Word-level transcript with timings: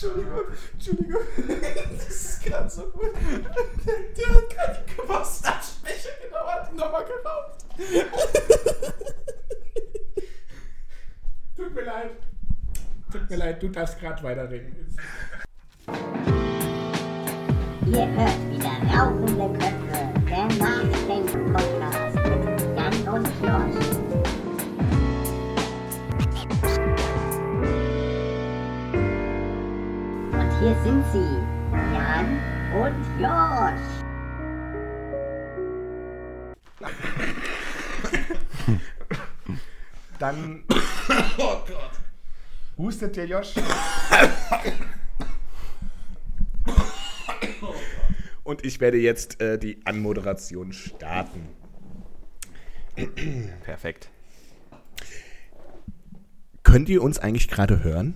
Entschuldigung, 0.00 0.44
Entschuldigung. 0.74 1.22
Das 1.98 2.08
ist 2.08 2.44
gerade 2.44 2.70
so 2.70 2.82
gut. 2.82 3.10
Der, 3.16 3.94
der 4.16 4.34
hat 4.34 4.50
gerade 4.50 4.84
die 4.86 4.94
Geburtstagsschwäche 4.94 6.10
genau, 6.22 6.46
hat 6.46 6.72
nochmal 6.72 7.04
geraubt. 7.04 7.64
Tut 11.56 11.74
mir 11.74 11.82
leid. 11.82 12.10
Tut 13.10 13.28
mir 13.28 13.36
leid, 13.36 13.60
du 13.60 13.68
darfst 13.68 13.98
gerade 13.98 14.22
weiterreden. 14.22 14.96
Ihr 17.86 18.06
hört 18.06 18.50
wieder 18.52 18.78
Rauchende 18.94 19.58
Köpfe, 19.58 19.77
und 32.74 32.94
Josh. 33.20 33.80
Dann. 40.18 40.64
Oh 41.38 41.56
Gott. 41.66 41.92
Hustet 42.76 43.16
der 43.16 43.26
Josh? 43.26 43.54
Und 48.44 48.64
ich 48.64 48.80
werde 48.80 48.98
jetzt 48.98 49.40
äh, 49.40 49.58
die 49.58 49.80
Anmoderation 49.86 50.72
starten. 50.72 51.48
Perfekt. 53.62 54.10
Könnt 56.62 56.88
ihr 56.88 57.02
uns 57.02 57.18
eigentlich 57.18 57.48
gerade 57.48 57.82
hören? 57.82 58.14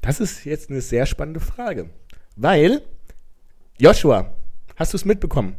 Das 0.00 0.20
ist 0.20 0.44
jetzt 0.44 0.68
eine 0.70 0.80
sehr 0.80 1.06
spannende 1.06 1.40
Frage. 1.40 1.88
Weil, 2.36 2.82
Joshua, 3.82 4.32
hast 4.76 4.92
du 4.92 4.96
es 4.96 5.04
mitbekommen? 5.04 5.56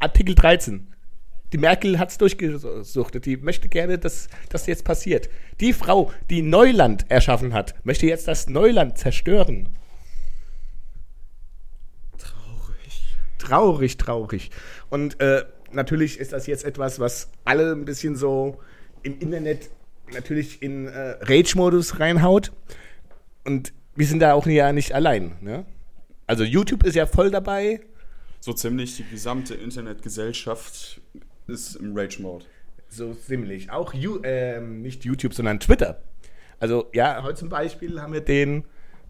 Artikel 0.00 0.34
13. 0.34 0.92
Die 1.52 1.58
Merkel 1.58 2.00
hat 2.00 2.10
es 2.10 2.18
durchgesuchtet. 2.18 3.24
Die 3.24 3.36
möchte 3.36 3.68
gerne, 3.68 4.00
dass 4.00 4.26
das 4.48 4.66
jetzt 4.66 4.84
passiert. 4.84 5.30
Die 5.60 5.72
Frau, 5.72 6.10
die 6.28 6.42
Neuland 6.42 7.08
erschaffen 7.08 7.54
hat, 7.54 7.76
möchte 7.84 8.06
jetzt 8.06 8.26
das 8.26 8.48
Neuland 8.48 8.98
zerstören. 8.98 9.68
Traurig. 12.18 13.16
Traurig, 13.38 13.96
traurig. 13.96 14.50
Und 14.90 15.20
äh, 15.20 15.44
natürlich 15.70 16.18
ist 16.18 16.32
das 16.32 16.48
jetzt 16.48 16.64
etwas, 16.64 16.98
was 16.98 17.30
alle 17.44 17.70
ein 17.70 17.84
bisschen 17.84 18.16
so 18.16 18.58
im 19.04 19.20
Internet 19.20 19.70
natürlich 20.12 20.62
in 20.62 20.88
äh, 20.88 21.10
Rage-Modus 21.20 22.00
reinhaut. 22.00 22.50
Und 23.44 23.72
wir 23.94 24.08
sind 24.08 24.18
da 24.18 24.32
auch 24.32 24.48
ja 24.48 24.72
nicht 24.72 24.96
allein. 24.96 25.36
Ne? 25.40 25.64
Also 26.26 26.44
YouTube 26.44 26.84
ist 26.84 26.94
ja 26.94 27.06
voll 27.06 27.30
dabei. 27.30 27.80
So 28.40 28.52
ziemlich 28.52 28.96
die 28.96 29.04
gesamte 29.04 29.54
Internetgesellschaft 29.54 31.00
ist 31.46 31.76
im 31.76 31.96
Rage-Mode. 31.96 32.44
So 32.88 33.14
ziemlich. 33.14 33.70
Auch 33.70 33.94
you, 33.94 34.20
ähm, 34.22 34.82
nicht 34.82 35.04
YouTube, 35.04 35.34
sondern 35.34 35.60
Twitter. 35.60 36.02
Also 36.58 36.88
ja, 36.92 37.22
heute 37.22 37.38
zum 37.38 37.48
Beispiel 37.48 38.00
haben 38.00 38.12
wir 38.12 38.20
den 38.20 38.64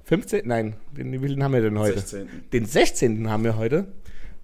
15. 0.05 0.47
Nein, 0.47 0.77
den 0.93 1.13
wie 1.13 1.19
viel 1.19 1.43
haben 1.43 1.53
wir 1.53 1.61
denn 1.61 1.79
heute? 1.79 1.99
16.. 1.99 2.29
Den 2.53 2.65
16. 2.65 3.29
haben 3.31 3.45
wir 3.45 3.57
heute. 3.57 3.87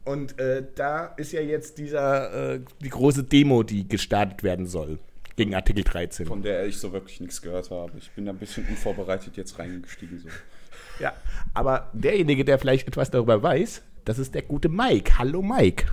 Und 0.05 0.39
äh, 0.39 0.65
da 0.75 1.07
ist 1.17 1.33
ja 1.33 1.41
jetzt 1.41 1.79
dieser 1.79 2.55
äh, 2.55 2.61
die 2.83 2.89
große 2.89 3.25
Demo, 3.25 3.63
die 3.63 3.87
gestartet 3.87 4.43
werden 4.43 4.67
soll 4.67 4.99
gegen 5.37 5.55
Artikel 5.55 5.85
13. 5.85 6.27
Von 6.27 6.43
der 6.43 6.67
ich 6.67 6.79
so 6.79 6.93
wirklich 6.93 7.21
nichts 7.21 7.43
gehört 7.43 7.71
habe. 7.71 7.93
Ich 7.99 8.11
bin 8.11 8.27
da 8.27 8.33
ein 8.33 8.39
bisschen 8.39 8.67
unvorbereitet 8.67 9.37
jetzt 9.37 9.59
reingestiegen. 9.59 10.19
So. 10.19 10.29
Ja, 10.99 11.13
aber 11.55 11.91
derjenige, 11.93 12.45
der 12.45 12.59
vielleicht 12.59 12.89
etwas 12.89 13.11
darüber 13.11 13.43
weiß, 13.43 13.83
das 14.05 14.19
ist 14.19 14.35
der 14.35 14.43
gute 14.43 14.69
Mike. 14.69 15.19
Hallo 15.19 15.43
Mike. 15.43 15.87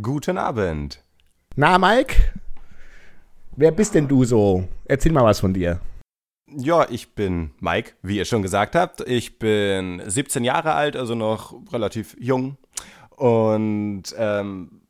Guten 0.00 0.38
Abend. 0.38 1.02
Na 1.56 1.78
Mike, 1.78 2.14
wer 3.56 3.70
bist 3.70 3.94
denn 3.94 4.08
du 4.08 4.24
so? 4.24 4.66
Erzähl 4.86 5.12
mal 5.12 5.24
was 5.24 5.40
von 5.40 5.52
dir. 5.52 5.80
Ja, 6.46 6.88
ich 6.88 7.14
bin 7.14 7.50
Mike, 7.60 7.92
wie 8.02 8.16
ihr 8.16 8.24
schon 8.24 8.40
gesagt 8.42 8.74
habt. 8.74 9.02
Ich 9.02 9.38
bin 9.38 10.00
17 10.06 10.42
Jahre 10.44 10.72
alt, 10.72 10.96
also 10.96 11.14
noch 11.14 11.54
relativ 11.72 12.16
jung. 12.18 12.56
Und 13.10 14.04
ähm, 14.16 14.82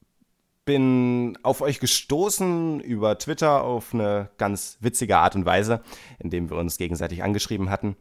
bin 0.65 1.37
auf 1.43 1.61
euch 1.61 1.81
gestoßen 1.81 2.79
über 2.81 3.19
Twitter 3.19 3.65
auf 3.65 3.95
eine 3.95 4.29
ganz 4.37 4.77
witzige 4.81 5.17
Art 5.17 5.35
und 5.35 5.45
Weise, 5.47 5.81
indem 6.21 6.51
wir 6.51 6.59
uns 6.59 6.77
gegenseitig 6.77 7.25
angeschrieben 7.25 7.71
hatten 7.71 7.97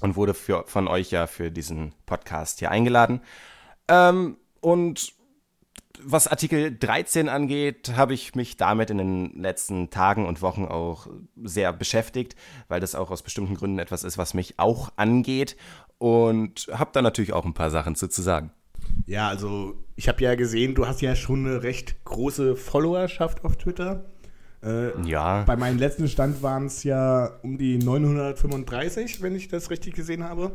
und 0.00 0.16
wurde 0.16 0.34
für, 0.34 0.64
von 0.66 0.88
euch 0.88 1.10
ja 1.10 1.26
für 1.26 1.50
diesen 1.50 1.94
Podcast 2.06 2.58
hier 2.58 2.70
eingeladen. 2.70 3.20
Ähm, 3.88 4.36
und 4.60 5.12
was 6.02 6.28
Artikel 6.28 6.76
13 6.76 7.28
angeht, 7.28 7.92
habe 7.96 8.14
ich 8.14 8.34
mich 8.34 8.56
damit 8.56 8.90
in 8.90 8.98
den 8.98 9.42
letzten 9.42 9.90
Tagen 9.90 10.26
und 10.26 10.42
Wochen 10.42 10.64
auch 10.64 11.08
sehr 11.42 11.72
beschäftigt, 11.72 12.36
weil 12.68 12.80
das 12.80 12.94
auch 12.94 13.10
aus 13.10 13.22
bestimmten 13.22 13.54
Gründen 13.54 13.78
etwas 13.78 14.04
ist, 14.04 14.16
was 14.16 14.34
mich 14.34 14.58
auch 14.58 14.90
angeht 14.96 15.56
und 15.98 16.68
habe 16.72 16.90
da 16.92 17.02
natürlich 17.02 17.32
auch 17.32 17.44
ein 17.44 17.54
paar 17.54 17.70
Sachen 17.70 17.94
zu, 17.94 18.08
zu 18.08 18.22
sagen. 18.22 18.52
Ja, 19.06 19.28
also 19.28 19.74
ich 19.96 20.08
habe 20.08 20.22
ja 20.22 20.34
gesehen, 20.34 20.74
du 20.74 20.86
hast 20.86 21.02
ja 21.02 21.14
schon 21.14 21.46
eine 21.46 21.62
recht 21.62 22.04
große 22.04 22.56
Followerschaft 22.56 23.44
auf 23.44 23.56
Twitter. 23.56 24.04
Äh, 24.62 25.00
Ja. 25.08 25.42
Bei 25.44 25.56
meinem 25.56 25.78
letzten 25.78 26.08
Stand 26.08 26.42
waren 26.42 26.66
es 26.66 26.84
ja 26.84 27.30
um 27.42 27.56
die 27.58 27.78
935, 27.78 29.22
wenn 29.22 29.34
ich 29.34 29.48
das 29.48 29.70
richtig 29.70 29.94
gesehen 29.94 30.24
habe. 30.24 30.52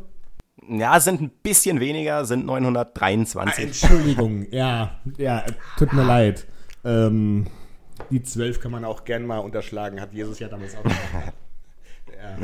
Ja, 0.67 0.99
sind 0.99 1.21
ein 1.21 1.29
bisschen 1.43 1.79
weniger, 1.79 2.25
sind 2.25 2.49
Ah, 2.49 2.59
923. 2.59 3.63
Entschuldigung, 3.65 4.45
ja, 4.51 4.99
ja, 5.17 5.43
tut 5.77 5.93
mir 5.93 6.03
leid. 6.03 6.47
Ähm, 6.83 7.47
die 8.09 8.21
12 8.23 8.59
kann 8.59 8.71
man 8.71 8.85
auch 8.85 9.03
gern 9.05 9.25
mal 9.25 9.39
unterschlagen, 9.39 9.99
hat 10.01 10.13
Jesus 10.13 10.39
ja 10.39 10.47
damals 10.47 10.75
auch 10.75 10.83
gemacht. 10.83 11.33
ja, 12.15 12.37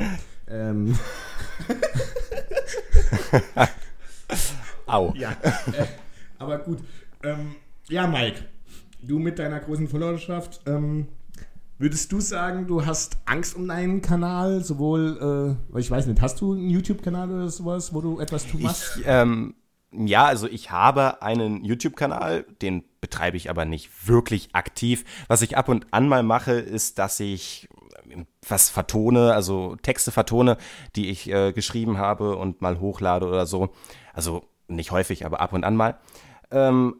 ähm, 0.47 0.97
Au. 4.85 5.13
ja 5.16 5.31
äh, 5.41 5.85
aber 6.38 6.59
gut. 6.59 6.79
Ähm, 7.23 7.55
ja, 7.88 8.07
Mike, 8.07 8.45
du 9.01 9.19
mit 9.19 9.39
deiner 9.39 9.59
großen 9.59 9.88
Followerschaft, 9.88 10.61
ähm, 10.66 11.07
würdest 11.81 12.12
du 12.12 12.22
sagen, 12.22 12.68
du 12.68 12.86
hast 12.86 13.18
Angst 13.25 13.56
um 13.56 13.68
deinen 13.68 14.02
Kanal, 14.02 14.64
sowohl, 14.64 15.58
äh, 15.75 15.80
ich 15.80 15.90
weiß 15.90 16.06
nicht, 16.06 16.22
hast 16.22 16.40
du 16.40 16.53
einen 16.53 16.69
YouTube-Kanal 16.69 17.31
oder 17.31 17.50
sowas, 17.50 17.94
wo 17.94 18.02
du 18.02 18.19
etwas 18.19 18.46
tun 18.46 18.62
machst? 18.62 18.97
Ich, 18.97 19.03
ähm, 19.08 19.56
ja, 19.92 20.25
also 20.25 20.47
ich 20.47 20.72
habe 20.72 21.22
einen 21.24 21.66
YouTube-Kanal, 21.66 22.46
den 22.62 22.84
betreibe 23.02 23.36
ich 23.36 23.50
aber 23.50 23.66
nicht 23.66 24.08
wirklich 24.08 24.50
aktiv. 24.53 25.03
Was 25.28 25.42
ich 25.42 25.58
ab 25.58 25.69
und 25.69 25.88
an 25.92 26.08
mal 26.08 26.24
mache, 26.24 26.53
ist, 26.53 27.00
dass 27.00 27.19
ich 27.19 27.68
ähm, 28.09 28.28
was 28.48 28.69
vertone, 28.69 29.34
also 29.34 29.75
Texte 29.81 30.12
vertone, 30.12 30.58
die 30.96 31.09
ich 31.09 31.30
äh, 31.31 31.52
geschrieben 31.52 31.98
habe 31.98 32.38
und 32.38 32.62
mal 32.62 32.80
hochlade 32.80 33.28
oder 33.28 33.48
so. 33.48 33.69
Also 34.13 34.44
nicht 34.68 34.92
häufig, 34.92 35.25
aber 35.25 35.42
ab 35.42 35.52
und 35.52 35.63
an 35.63 35.75
mal. 35.75 35.98
Ähm, 36.52 36.98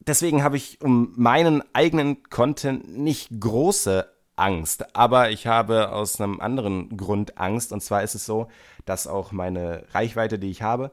deswegen 0.00 0.42
habe 0.42 0.56
ich 0.56 0.80
um 0.80 1.12
meinen 1.16 1.62
eigenen 1.72 2.22
Content 2.24 2.96
nicht 2.96 3.40
große 3.40 4.08
Angst, 4.36 4.94
aber 4.94 5.30
ich 5.30 5.46
habe 5.46 5.92
aus 5.92 6.20
einem 6.20 6.40
anderen 6.40 6.96
Grund 6.96 7.38
Angst. 7.38 7.72
Und 7.72 7.82
zwar 7.82 8.02
ist 8.02 8.14
es 8.14 8.26
so, 8.26 8.48
dass 8.84 9.06
auch 9.06 9.32
meine 9.32 9.84
Reichweite, 9.92 10.38
die 10.38 10.50
ich 10.50 10.62
habe, 10.62 10.90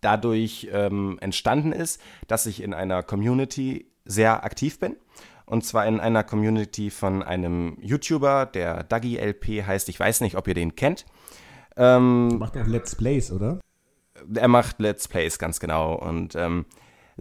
dadurch 0.00 0.68
ähm, 0.72 1.18
entstanden 1.20 1.72
ist, 1.72 2.00
dass 2.28 2.46
ich 2.46 2.62
in 2.62 2.74
einer 2.74 3.02
Community 3.02 3.90
sehr 4.04 4.44
aktiv 4.44 4.78
bin. 4.78 4.96
Und 5.46 5.64
zwar 5.64 5.86
in 5.86 5.98
einer 5.98 6.22
Community 6.22 6.90
von 6.90 7.22
einem 7.22 7.76
YouTuber, 7.80 8.46
der 8.46 8.84
Dagi 8.84 9.16
LP 9.16 9.66
heißt. 9.66 9.88
Ich 9.88 9.98
weiß 9.98 10.20
nicht, 10.20 10.36
ob 10.36 10.46
ihr 10.46 10.54
den 10.54 10.76
kennt. 10.76 11.06
Ähm, 11.76 12.38
Macht 12.38 12.56
auch 12.56 12.66
Let's 12.66 12.94
Plays, 12.94 13.32
oder? 13.32 13.58
er 14.34 14.48
macht 14.48 14.80
Let's 14.80 15.08
Plays 15.08 15.38
ganz 15.38 15.60
genau 15.60 15.94
und 15.94 16.34
ähm, 16.34 16.66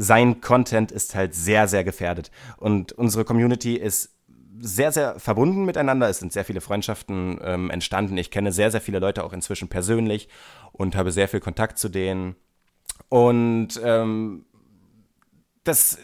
sein 0.01 0.39
Content 0.39 0.93
ist 0.93 1.13
halt 1.13 1.35
sehr, 1.35 1.67
sehr 1.67 1.83
gefährdet. 1.83 2.31
Und 2.55 2.93
unsere 2.93 3.25
Community 3.25 3.75
ist 3.75 4.15
sehr, 4.57 4.93
sehr 4.93 5.19
verbunden 5.19 5.65
miteinander. 5.65 6.09
Es 6.09 6.19
sind 6.19 6.31
sehr 6.31 6.45
viele 6.45 6.61
Freundschaften 6.61 7.37
ähm, 7.43 7.69
entstanden. 7.69 8.17
Ich 8.17 8.31
kenne 8.31 8.53
sehr, 8.53 8.71
sehr 8.71 8.79
viele 8.79 8.99
Leute 8.99 9.25
auch 9.25 9.33
inzwischen 9.33 9.67
persönlich 9.67 10.29
und 10.71 10.95
habe 10.95 11.11
sehr 11.11 11.27
viel 11.27 11.41
Kontakt 11.41 11.77
zu 11.77 11.89
denen. 11.89 12.37
Und 13.09 13.79
ähm, 13.83 14.45
das 15.65 15.95
äh, 15.95 15.99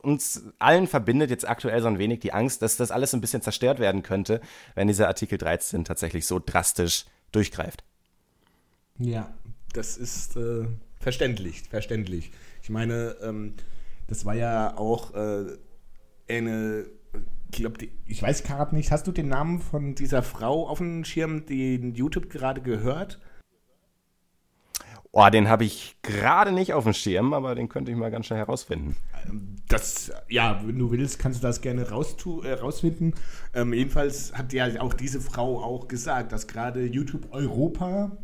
uns 0.00 0.44
allen 0.58 0.86
verbindet 0.86 1.28
jetzt 1.28 1.46
aktuell 1.46 1.82
so 1.82 1.88
ein 1.88 1.98
wenig 1.98 2.20
die 2.20 2.32
Angst, 2.32 2.62
dass 2.62 2.78
das 2.78 2.90
alles 2.90 3.12
ein 3.12 3.20
bisschen 3.20 3.42
zerstört 3.42 3.78
werden 3.78 4.02
könnte, 4.02 4.40
wenn 4.74 4.88
dieser 4.88 5.08
Artikel 5.08 5.36
13 5.36 5.84
tatsächlich 5.84 6.26
so 6.26 6.40
drastisch 6.44 7.04
durchgreift. 7.30 7.84
Ja, 8.98 9.34
das 9.74 9.98
ist 9.98 10.36
äh, 10.36 10.64
verständlich, 10.98 11.64
verständlich. 11.68 12.30
Ich 12.64 12.70
meine, 12.70 13.14
ähm, 13.20 13.52
das 14.06 14.24
war 14.24 14.34
ja 14.34 14.78
auch 14.78 15.12
äh, 15.12 15.44
eine, 16.30 16.86
ich 17.52 17.58
glaube, 17.58 17.76
ich 18.06 18.22
weiß 18.22 18.42
gerade 18.42 18.74
nicht, 18.74 18.90
hast 18.90 19.06
du 19.06 19.12
den 19.12 19.28
Namen 19.28 19.60
von 19.60 19.94
dieser 19.94 20.22
Frau 20.22 20.66
auf 20.66 20.78
dem 20.78 21.04
Schirm, 21.04 21.44
die 21.44 21.74
in 21.74 21.94
YouTube 21.94 22.30
gerade 22.30 22.62
gehört? 22.62 23.20
Oh, 25.12 25.28
den 25.28 25.50
habe 25.50 25.64
ich 25.64 25.98
gerade 26.00 26.52
nicht 26.52 26.72
auf 26.72 26.84
dem 26.84 26.94
Schirm, 26.94 27.34
aber 27.34 27.54
den 27.54 27.68
könnte 27.68 27.92
ich 27.92 27.98
mal 27.98 28.10
ganz 28.10 28.26
schnell 28.26 28.38
herausfinden. 28.38 28.96
Das, 29.68 30.10
ja, 30.30 30.62
wenn 30.64 30.78
du 30.78 30.90
willst, 30.90 31.18
kannst 31.18 31.42
du 31.42 31.46
das 31.46 31.60
gerne 31.60 31.90
raustu 31.90 32.40
äh, 32.40 32.54
rausfinden. 32.54 33.12
Ähm, 33.52 33.74
jedenfalls 33.74 34.32
hat 34.32 34.54
ja 34.54 34.80
auch 34.80 34.94
diese 34.94 35.20
Frau 35.20 35.62
auch 35.62 35.86
gesagt, 35.86 36.32
dass 36.32 36.46
gerade 36.46 36.86
YouTube 36.86 37.28
Europa 37.30 38.16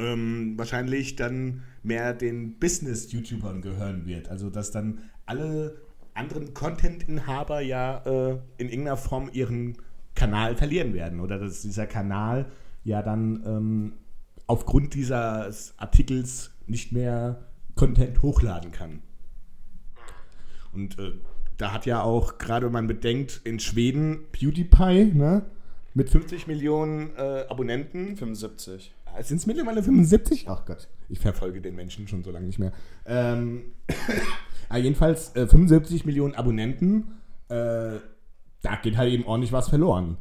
ähm, 0.00 0.54
wahrscheinlich 0.56 1.16
dann 1.16 1.62
mehr 1.82 2.14
den 2.14 2.58
Business-YouTubern 2.58 3.62
gehören 3.62 4.06
wird. 4.06 4.28
Also, 4.28 4.50
dass 4.50 4.70
dann 4.70 4.98
alle 5.26 5.76
anderen 6.14 6.54
Content-Inhaber 6.54 7.60
ja 7.60 7.98
äh, 8.04 8.38
in 8.58 8.68
irgendeiner 8.68 8.96
Form 8.96 9.30
ihren 9.32 9.76
Kanal 10.14 10.56
verlieren 10.56 10.94
werden. 10.94 11.20
Oder 11.20 11.38
dass 11.38 11.62
dieser 11.62 11.86
Kanal 11.86 12.46
ja 12.84 13.02
dann 13.02 13.42
ähm, 13.46 13.92
aufgrund 14.46 14.94
dieses 14.94 15.74
Artikels 15.78 16.50
nicht 16.66 16.92
mehr 16.92 17.46
Content 17.74 18.22
hochladen 18.22 18.72
kann. 18.72 19.02
Und 20.72 20.98
äh, 20.98 21.12
da 21.56 21.72
hat 21.72 21.86
ja 21.86 22.02
auch, 22.02 22.38
gerade 22.38 22.66
wenn 22.66 22.72
man 22.72 22.86
bedenkt, 22.86 23.40
in 23.44 23.60
Schweden 23.60 24.20
PewDiePie, 24.32 25.12
ne? 25.14 25.46
Mit 25.92 26.08
50 26.08 26.46
Millionen 26.46 27.10
äh, 27.16 27.46
Abonnenten. 27.48 28.16
75. 28.16 28.94
Sind 29.22 29.38
es 29.38 29.46
mittlerweile 29.46 29.82
75? 29.82 30.46
Ach 30.48 30.64
Gott, 30.64 30.88
ich 31.08 31.18
verfolge 31.18 31.60
den 31.60 31.74
Menschen 31.76 32.08
schon 32.08 32.22
so 32.24 32.30
lange 32.30 32.46
nicht 32.46 32.58
mehr. 32.58 32.72
Ähm, 33.06 33.72
ah, 34.68 34.76
jedenfalls 34.78 35.34
äh, 35.36 35.46
75 35.46 36.04
Millionen 36.04 36.34
Abonnenten. 36.34 37.12
Äh, 37.48 37.98
da 38.62 38.76
geht 38.82 38.96
halt 38.96 39.12
eben 39.12 39.24
ordentlich 39.24 39.52
was 39.52 39.68
verloren. 39.68 40.16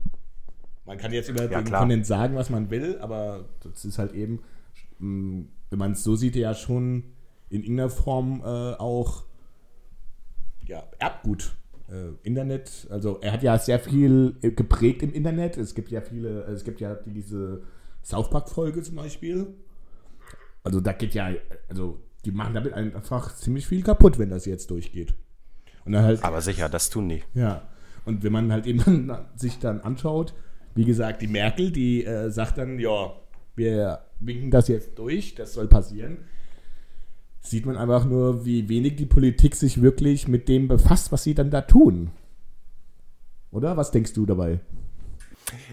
Man 0.86 0.98
kann 0.98 1.14
jetzt 1.14 1.30
über 1.30 1.44
Ja, 1.44 1.60
den 1.60 1.66
klar. 1.66 1.82
Content 1.82 2.06
sagen, 2.06 2.36
was 2.36 2.50
man 2.50 2.70
will, 2.70 2.98
aber 3.00 3.46
das 3.64 3.86
ist 3.86 4.00
halt 4.00 4.14
eben, 4.14 4.42
mh, 5.00 5.46
wenn 5.70 5.80
man 5.80 5.92
es 5.92 6.04
so 6.04 6.16
sieht, 6.16 6.36
ja 6.36 6.54
schon 6.56 7.04
in 7.50 7.62
irgendeiner 7.62 7.90
Form 7.90 8.42
äh, 8.44 8.74
auch 8.74 9.26
ja, 10.66 10.84
Erbgut. 11.00 11.56
Äh, 11.92 12.14
Internet, 12.22 12.88
also 12.92 13.20
er 13.22 13.34
hat 13.34 13.42
ja 13.44 13.58
sehr 13.58 13.80
viel 13.80 14.36
geprägt 14.42 15.02
im 15.02 15.12
Internet. 15.12 15.58
Es 15.58 15.74
gibt 15.74 15.90
ja 15.90 16.02
viele, 16.02 16.44
es 16.44 16.64
gibt 16.64 16.80
ja 16.82 16.96
diese 17.06 17.64
South 18.04 18.30
Park-Folge 18.30 18.82
zum 18.82 18.96
Beispiel. 18.96 19.48
Also 20.64 20.82
da 20.82 20.94
geht 20.94 21.14
ja, 21.14 21.32
also 21.70 22.02
die 22.26 22.32
machen 22.32 22.54
damit 22.54 22.74
einfach 22.74 23.36
ziemlich 23.36 23.66
viel 23.68 23.82
kaputt, 23.82 24.20
wenn 24.20 24.30
das 24.30 24.46
jetzt 24.46 24.72
durchgeht. 24.72 25.14
Und 25.86 25.94
dann 25.94 26.04
halt, 26.04 26.24
Aber 26.24 26.42
sicher, 26.42 26.70
das 26.70 26.90
tun 26.90 27.10
die. 27.10 27.24
ja. 27.34 27.68
Und 28.06 28.24
wenn 28.24 28.32
man 28.32 28.52
halt 28.52 28.66
eben 28.66 29.08
dann, 29.08 29.26
sich 29.36 29.60
dann 29.60 29.82
anschaut, 29.82 30.34
wie 30.74 30.86
gesagt, 30.86 31.22
die 31.22 31.28
Merkel, 31.28 31.72
die 31.72 32.06
äh, 32.06 32.32
sagt 32.32 32.58
dann, 32.58 32.80
ja, 32.80 33.14
wir 33.56 34.00
winken 34.20 34.52
das 34.52 34.68
jetzt 34.68 34.98
durch, 34.98 35.36
das 35.36 35.54
soll 35.54 35.68
passieren. 35.68 36.20
Sieht 37.42 37.66
man 37.66 37.78
einfach 37.78 38.06
nur, 38.06 38.46
wie 38.46 38.68
wenig 38.68 38.96
die 38.96 39.06
Politik 39.06 39.56
sich 39.56 39.82
wirklich 39.82 40.28
mit 40.28 40.48
dem 40.48 40.68
befasst, 40.68 41.12
was 41.12 41.24
sie 41.24 41.36
dann 41.36 41.52
da 41.52 41.62
tun. 41.62 42.12
Oder? 43.52 43.78
Was 43.78 43.92
denkst 43.92 44.14
du 44.14 44.26
dabei? 44.26 44.60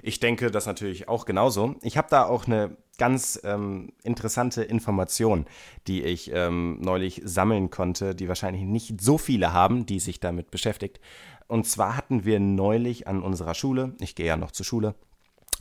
Ich 0.02 0.20
denke 0.20 0.50
das 0.50 0.66
natürlich 0.66 1.08
auch 1.08 1.24
genauso. 1.24 1.76
Ich 1.82 1.96
habe 1.96 2.08
da 2.10 2.24
auch 2.26 2.46
eine 2.46 2.76
ganz 2.98 3.40
ähm, 3.44 3.92
interessante 4.02 4.62
Information, 4.62 5.46
die 5.86 6.02
ich 6.02 6.30
ähm, 6.32 6.78
neulich 6.80 7.20
sammeln 7.24 7.70
konnte, 7.70 8.14
die 8.14 8.28
wahrscheinlich 8.28 8.62
nicht 8.62 9.00
so 9.00 9.18
viele 9.18 9.52
haben, 9.52 9.86
die 9.86 10.00
sich 10.00 10.20
damit 10.20 10.50
beschäftigt. 10.50 11.00
Und 11.46 11.66
zwar 11.66 11.96
hatten 11.96 12.24
wir 12.24 12.40
neulich 12.40 13.06
an 13.06 13.22
unserer 13.22 13.54
Schule, 13.54 13.94
ich 14.00 14.14
gehe 14.14 14.26
ja 14.26 14.36
noch 14.36 14.50
zur 14.50 14.66
Schule, 14.66 14.94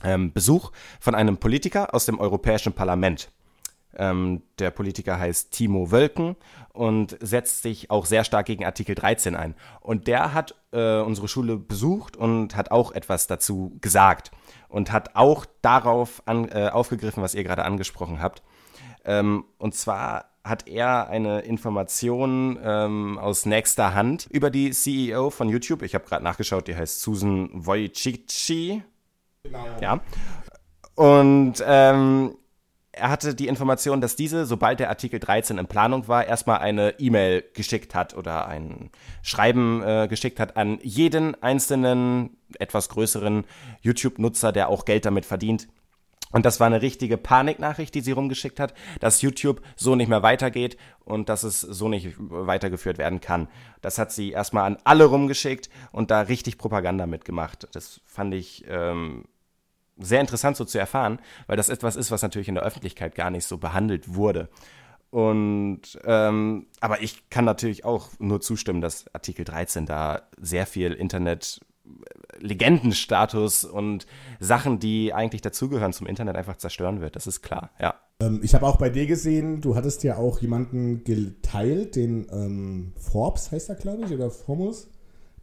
ähm, 0.02 0.32
Besuch 0.32 0.72
von 1.00 1.14
einem 1.14 1.38
Politiker 1.38 1.94
aus 1.94 2.06
dem 2.06 2.18
Europäischen 2.18 2.72
Parlament. 2.72 3.30
Ähm, 3.96 4.42
der 4.58 4.70
Politiker 4.70 5.18
heißt 5.18 5.52
Timo 5.52 5.90
Wölken 5.90 6.36
und 6.72 7.16
setzt 7.20 7.62
sich 7.62 7.90
auch 7.90 8.04
sehr 8.04 8.24
stark 8.24 8.46
gegen 8.46 8.64
Artikel 8.64 8.94
13 8.94 9.34
ein. 9.34 9.54
Und 9.80 10.06
der 10.06 10.34
hat 10.34 10.54
äh, 10.72 11.00
unsere 11.00 11.28
Schule 11.28 11.56
besucht 11.56 12.16
und 12.16 12.54
hat 12.54 12.70
auch 12.70 12.92
etwas 12.92 13.26
dazu 13.26 13.76
gesagt 13.80 14.30
und 14.68 14.92
hat 14.92 15.16
auch 15.16 15.46
darauf 15.62 16.22
an, 16.26 16.48
äh, 16.50 16.68
aufgegriffen, 16.68 17.22
was 17.22 17.34
ihr 17.34 17.44
gerade 17.44 17.64
angesprochen 17.64 18.20
habt. 18.20 18.42
Ähm, 19.04 19.44
und 19.58 19.74
zwar 19.74 20.26
hat 20.44 20.68
er 20.68 21.08
eine 21.08 21.40
Information 21.40 22.58
ähm, 22.62 23.18
aus 23.18 23.46
nächster 23.46 23.94
Hand 23.94 24.28
über 24.30 24.50
die 24.50 24.70
CEO 24.70 25.30
von 25.30 25.48
YouTube. 25.48 25.82
Ich 25.82 25.94
habe 25.94 26.04
gerade 26.04 26.22
nachgeschaut, 26.22 26.68
die 26.68 26.76
heißt 26.76 27.00
Susan 27.00 27.48
Wojcicki. 27.52 28.82
Ja. 29.80 30.00
Und 30.94 31.62
ähm, 31.66 32.36
er 32.96 33.10
hatte 33.10 33.34
die 33.34 33.46
Information, 33.46 34.00
dass 34.00 34.16
diese, 34.16 34.46
sobald 34.46 34.80
der 34.80 34.88
Artikel 34.88 35.20
13 35.20 35.58
in 35.58 35.66
Planung 35.66 36.08
war, 36.08 36.26
erstmal 36.26 36.58
eine 36.58 36.98
E-Mail 36.98 37.44
geschickt 37.52 37.94
hat 37.94 38.16
oder 38.16 38.46
ein 38.48 38.90
Schreiben 39.22 39.82
äh, 39.82 40.06
geschickt 40.08 40.40
hat 40.40 40.56
an 40.56 40.78
jeden 40.82 41.40
einzelnen 41.42 42.36
etwas 42.58 42.88
größeren 42.88 43.44
YouTube-Nutzer, 43.82 44.52
der 44.52 44.68
auch 44.68 44.86
Geld 44.86 45.04
damit 45.04 45.26
verdient. 45.26 45.68
Und 46.32 46.44
das 46.44 46.58
war 46.58 46.66
eine 46.66 46.82
richtige 46.82 47.18
Paniknachricht, 47.18 47.94
die 47.94 48.00
sie 48.00 48.12
rumgeschickt 48.12 48.58
hat, 48.58 48.74
dass 48.98 49.22
YouTube 49.22 49.62
so 49.76 49.94
nicht 49.94 50.08
mehr 50.08 50.22
weitergeht 50.22 50.76
und 51.04 51.28
dass 51.28 51.44
es 51.44 51.60
so 51.60 51.88
nicht 51.88 52.14
weitergeführt 52.18 52.98
werden 52.98 53.20
kann. 53.20 53.48
Das 53.80 53.98
hat 53.98 54.10
sie 54.10 54.32
erstmal 54.32 54.64
an 54.64 54.78
alle 54.84 55.04
rumgeschickt 55.04 55.70
und 55.92 56.10
da 56.10 56.22
richtig 56.22 56.58
Propaganda 56.58 57.06
mitgemacht. 57.06 57.68
Das 57.72 58.00
fand 58.06 58.34
ich 58.34 58.64
ähm, 58.68 59.24
sehr 59.98 60.20
interessant 60.20 60.56
so 60.56 60.64
zu 60.64 60.78
erfahren, 60.78 61.18
weil 61.46 61.56
das 61.56 61.68
etwas 61.68 61.96
ist, 61.96 62.10
was 62.10 62.22
natürlich 62.22 62.48
in 62.48 62.54
der 62.54 62.64
Öffentlichkeit 62.64 63.14
gar 63.14 63.30
nicht 63.30 63.46
so 63.46 63.58
behandelt 63.58 64.14
wurde. 64.14 64.48
Und 65.10 65.80
ähm, 66.04 66.66
aber 66.80 67.02
ich 67.02 67.30
kann 67.30 67.44
natürlich 67.44 67.84
auch 67.84 68.10
nur 68.18 68.40
zustimmen, 68.40 68.80
dass 68.80 69.06
Artikel 69.14 69.44
13 69.44 69.86
da 69.86 70.22
sehr 70.38 70.66
viel 70.66 70.92
Internet 70.92 71.60
Legendenstatus 72.38 73.64
und 73.64 74.06
Sachen, 74.40 74.78
die 74.78 75.14
eigentlich 75.14 75.40
dazugehören 75.40 75.92
zum 75.92 76.06
Internet, 76.06 76.36
einfach 76.36 76.56
zerstören 76.56 77.00
wird. 77.00 77.16
Das 77.16 77.26
ist 77.26 77.42
klar, 77.42 77.70
ja. 77.80 77.94
Ähm, 78.20 78.40
ich 78.42 78.54
habe 78.54 78.66
auch 78.66 78.76
bei 78.76 78.90
dir 78.90 79.06
gesehen, 79.06 79.60
du 79.60 79.74
hattest 79.74 80.02
ja 80.02 80.16
auch 80.16 80.40
jemanden 80.40 81.04
geteilt, 81.04 81.96
den 81.96 82.26
ähm, 82.30 82.92
Forbes 82.96 83.52
heißt 83.52 83.68
er, 83.68 83.76
glaube 83.76 84.04
ich, 84.04 84.12
oder 84.12 84.30
Formus. 84.30 84.88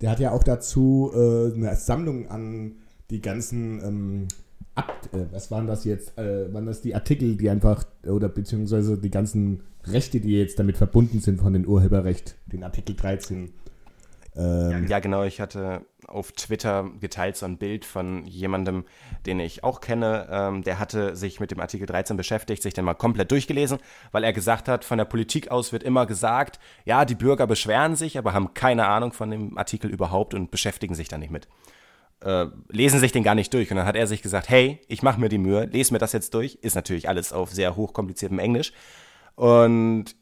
Der 0.01 0.11
hat 0.11 0.19
ja 0.19 0.31
auch 0.31 0.44
dazu 0.44 1.11
äh, 1.13 1.53
eine 1.53 1.75
Sammlung 1.75 2.29
an 2.29 2.77
die 3.09 3.21
ganzen, 3.21 3.81
ähm, 3.83 4.27
Ab 4.75 4.93
äh, 5.13 5.25
was 5.31 5.51
waren 5.51 5.67
das 5.67 5.85
jetzt? 5.85 6.17
Äh, 6.17 6.53
waren 6.53 6.65
das 6.65 6.81
die 6.81 6.95
Artikel, 6.95 7.35
die 7.35 7.49
einfach, 7.49 7.85
oder 8.06 8.30
beziehungsweise 8.30 8.97
die 8.97 9.11
ganzen 9.11 9.61
Rechte, 9.85 10.19
die 10.19 10.37
jetzt 10.37 10.59
damit 10.59 10.77
verbunden 10.77 11.19
sind 11.19 11.39
von 11.39 11.53
den 11.53 11.68
Urheberrecht, 11.68 12.35
den 12.45 12.63
Artikel 12.63 12.95
13. 12.95 13.53
Ähm, 14.35 14.87
Ja, 14.87 14.99
genau. 14.99 15.23
Ich 15.23 15.39
hatte 15.39 15.85
auf 16.07 16.31
Twitter 16.31 16.89
geteilt 16.99 17.37
so 17.37 17.45
ein 17.45 17.57
Bild 17.57 17.85
von 17.85 18.25
jemandem, 18.25 18.85
den 19.25 19.39
ich 19.39 19.63
auch 19.63 19.80
kenne. 19.80 20.27
Ähm, 20.31 20.63
der 20.63 20.80
hatte 20.80 21.15
sich 21.15 21.39
mit 21.39 21.51
dem 21.51 21.59
Artikel 21.59 21.85
13 21.85 22.18
beschäftigt, 22.18 22.63
sich 22.63 22.73
den 22.73 22.85
mal 22.85 22.94
komplett 22.94 23.31
durchgelesen, 23.31 23.80
weil 24.11 24.23
er 24.23 24.33
gesagt 24.33 24.68
hat, 24.68 24.85
von 24.85 24.97
der 24.97 25.06
Politik 25.06 25.49
aus 25.49 25.71
wird 25.71 25.83
immer 25.83 26.06
gesagt, 26.06 26.59
ja, 26.85 27.06
die 27.06 27.15
Bürger 27.15 27.45
beschweren 27.45 27.95
sich, 27.95 28.18
aber 28.18 28.33
haben 28.33 28.53
keine 28.53 28.87
Ahnung 28.87 29.13
von 29.13 29.30
dem 29.30 29.57
Artikel 29.57 29.92
überhaupt 29.92 30.33
und 30.33 30.49
beschäftigen 30.49 30.95
sich 30.95 31.07
da 31.07 31.18
nicht 31.18 31.31
mit. 31.31 31.47
Äh, 32.23 32.47
lesen 32.69 32.99
sich 32.99 33.11
den 33.11 33.23
gar 33.23 33.35
nicht 33.35 33.53
durch. 33.53 33.69
Und 33.69 33.77
dann 33.77 33.85
hat 33.85 33.95
er 33.95 34.07
sich 34.07 34.21
gesagt, 34.21 34.49
hey, 34.49 34.80
ich 34.87 35.03
mache 35.03 35.19
mir 35.19 35.30
die 35.30 35.37
Mühe, 35.37 35.65
lese 35.65 35.94
mir 35.94 35.99
das 35.99 36.13
jetzt 36.13 36.33
durch. 36.33 36.56
Ist 36.61 36.75
natürlich 36.75 37.09
alles 37.09 37.33
auf 37.33 37.51
sehr 37.51 37.75
hochkompliziertem 37.75 38.39
Englisch. 38.39 38.71
Und 39.35 40.15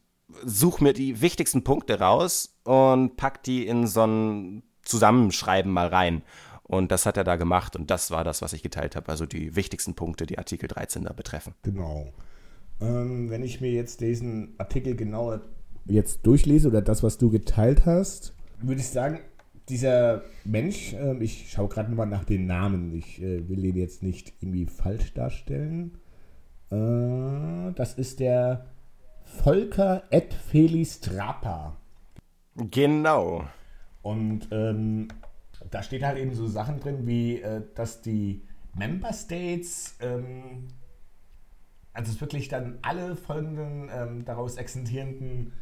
such 0.44 0.80
mir 0.80 0.94
die 0.94 1.22
wichtigsten 1.22 1.64
Punkte 1.64 2.00
raus 2.00 2.56
und 2.64 3.18
pack 3.18 3.44
die 3.44 3.68
in 3.68 3.88
so 3.88 4.06
ein 4.06 4.64
Zusammenschreiben 4.84 5.72
mal 5.72 5.88
rein. 5.88 6.24
Und 6.64 6.92
das 6.92 7.06
hat 7.06 7.18
er 7.18 7.26
da 7.26 7.36
gemacht 7.36 7.76
und 7.76 7.92
das 7.92 8.12
war 8.12 8.24
das, 8.24 8.42
was 8.42 8.54
ich 8.54 8.64
geteilt 8.64 8.96
habe. 8.96 9.10
Also 9.10 9.26
die 9.26 9.56
wichtigsten 9.56 9.94
Punkte, 9.94 10.26
die 10.26 10.38
Artikel 10.38 10.68
13 10.68 11.04
da 11.04 11.14
betreffen. 11.14 11.54
Genau. 11.64 12.14
Ähm, 12.80 13.30
wenn 13.30 13.44
ich 13.44 13.62
mir 13.62 13.72
jetzt 13.72 14.00
diesen 14.00 14.56
Artikel 14.58 14.96
genauer 14.96 15.42
jetzt 15.86 16.26
durchlese 16.26 16.70
oder 16.70 16.82
das, 16.82 17.04
was 17.04 17.18
du 17.18 17.30
geteilt 17.30 17.86
hast, 17.86 18.34
würde 18.62 18.82
ich 18.82 18.88
sagen, 18.88 19.20
dieser 19.70 20.24
Mensch, 20.44 20.94
ähm, 20.94 21.22
ich 21.22 21.52
schaue 21.52 21.70
gerade 21.70 21.90
nochmal 21.90 22.08
nach 22.08 22.26
den 22.26 22.46
Namen, 22.46 22.94
ich 22.94 23.22
äh, 23.22 23.48
will 23.48 23.62
den 23.62 23.78
jetzt 23.78 24.04
nicht 24.04 24.34
irgendwie 24.42 24.66
falsch 24.66 25.14
darstellen. 25.14 25.98
Äh, 26.72 27.74
das 27.76 27.94
ist 27.96 28.20
der 28.20 28.66
Volker 29.24 30.04
Ed 30.10 30.34
Felistrapa. 30.34 31.78
Genau. 32.56 33.46
Und 34.02 34.48
ähm, 34.52 35.08
da 35.70 35.84
steht 35.84 36.04
halt 36.04 36.18
eben 36.18 36.34
so 36.34 36.48
Sachen 36.48 36.80
drin, 36.80 37.08
wie 37.08 37.42
äh, 37.42 37.62
dass 37.76 38.02
die 38.02 38.44
Member 38.76 39.14
States, 39.14 39.96
ähm, 40.02 40.68
also 41.94 42.12
es 42.12 42.22
wirklich 42.22 42.48
dann 42.48 42.80
alle 42.82 43.16
folgenden 43.16 43.90
ähm, 43.94 44.26
daraus 44.26 44.56
existierenden, 44.56 45.54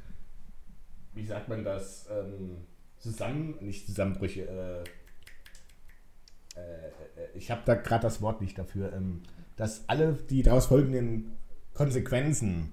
wie 1.13 1.25
sagt 1.25 1.49
man 1.49 1.63
das, 1.63 2.07
ähm, 2.11 2.57
zusammen, 2.99 3.55
nicht 3.61 3.85
Zusammenbrüche, 3.85 4.41
äh, 4.41 4.83
äh, 6.59 6.87
äh, 6.87 7.37
ich 7.37 7.51
habe 7.51 7.61
da 7.65 7.75
gerade 7.75 8.03
das 8.03 8.21
Wort 8.21 8.41
nicht 8.41 8.57
dafür, 8.57 8.93
ähm, 8.93 9.23
dass 9.55 9.87
alle 9.87 10.13
die 10.13 10.43
daraus 10.43 10.67
folgenden 10.67 11.37
Konsequenzen 11.73 12.71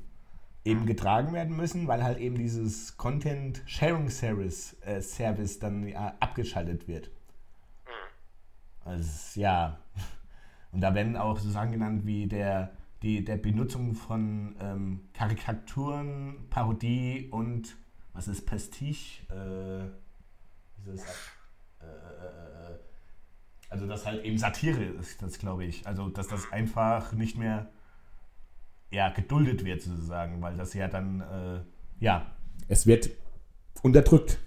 eben 0.64 0.86
getragen 0.86 1.32
werden 1.32 1.56
müssen, 1.56 1.86
weil 1.86 2.02
halt 2.02 2.18
eben 2.18 2.36
dieses 2.36 2.96
Content 2.96 3.62
Sharing 3.66 4.10
Service, 4.10 4.76
äh, 4.82 5.00
Service 5.00 5.58
dann 5.58 5.86
ja, 5.86 6.16
abgeschaltet 6.20 6.88
wird. 6.88 7.10
Also 8.84 9.40
ja, 9.40 9.78
und 10.72 10.80
da 10.80 10.94
werden 10.94 11.16
auch 11.16 11.38
so 11.38 11.50
Sachen 11.50 11.72
genannt 11.72 12.04
wie 12.04 12.26
der, 12.26 12.72
die, 13.02 13.24
der 13.24 13.36
Benutzung 13.36 13.94
von 13.94 14.56
ähm, 14.60 15.00
Karikaturen, 15.12 16.48
Parodie 16.50 17.28
und 17.30 17.76
was 18.12 18.28
ist 18.28 18.46
Prestige? 18.46 19.22
Äh, 19.30 20.05
soll 20.84 20.94
ich 20.94 21.00
sagen? 21.00 21.12
Äh, 21.80 21.84
äh, 21.84 22.72
äh, 22.72 22.78
also 23.68 23.86
das 23.86 24.06
halt 24.06 24.24
eben 24.24 24.38
Satire 24.38 24.82
ist, 24.82 25.22
das 25.22 25.38
glaube 25.38 25.64
ich. 25.64 25.86
Also 25.86 26.08
dass 26.08 26.28
das 26.28 26.52
einfach 26.52 27.12
nicht 27.12 27.36
mehr 27.36 27.68
ja, 28.90 29.08
geduldet 29.10 29.64
wird 29.64 29.82
sozusagen, 29.82 30.40
weil 30.42 30.56
das 30.56 30.74
ja 30.74 30.88
dann, 30.88 31.20
äh, 31.20 32.04
ja, 32.04 32.26
es 32.68 32.86
wird 32.86 33.10
unterdrückt. 33.82 34.38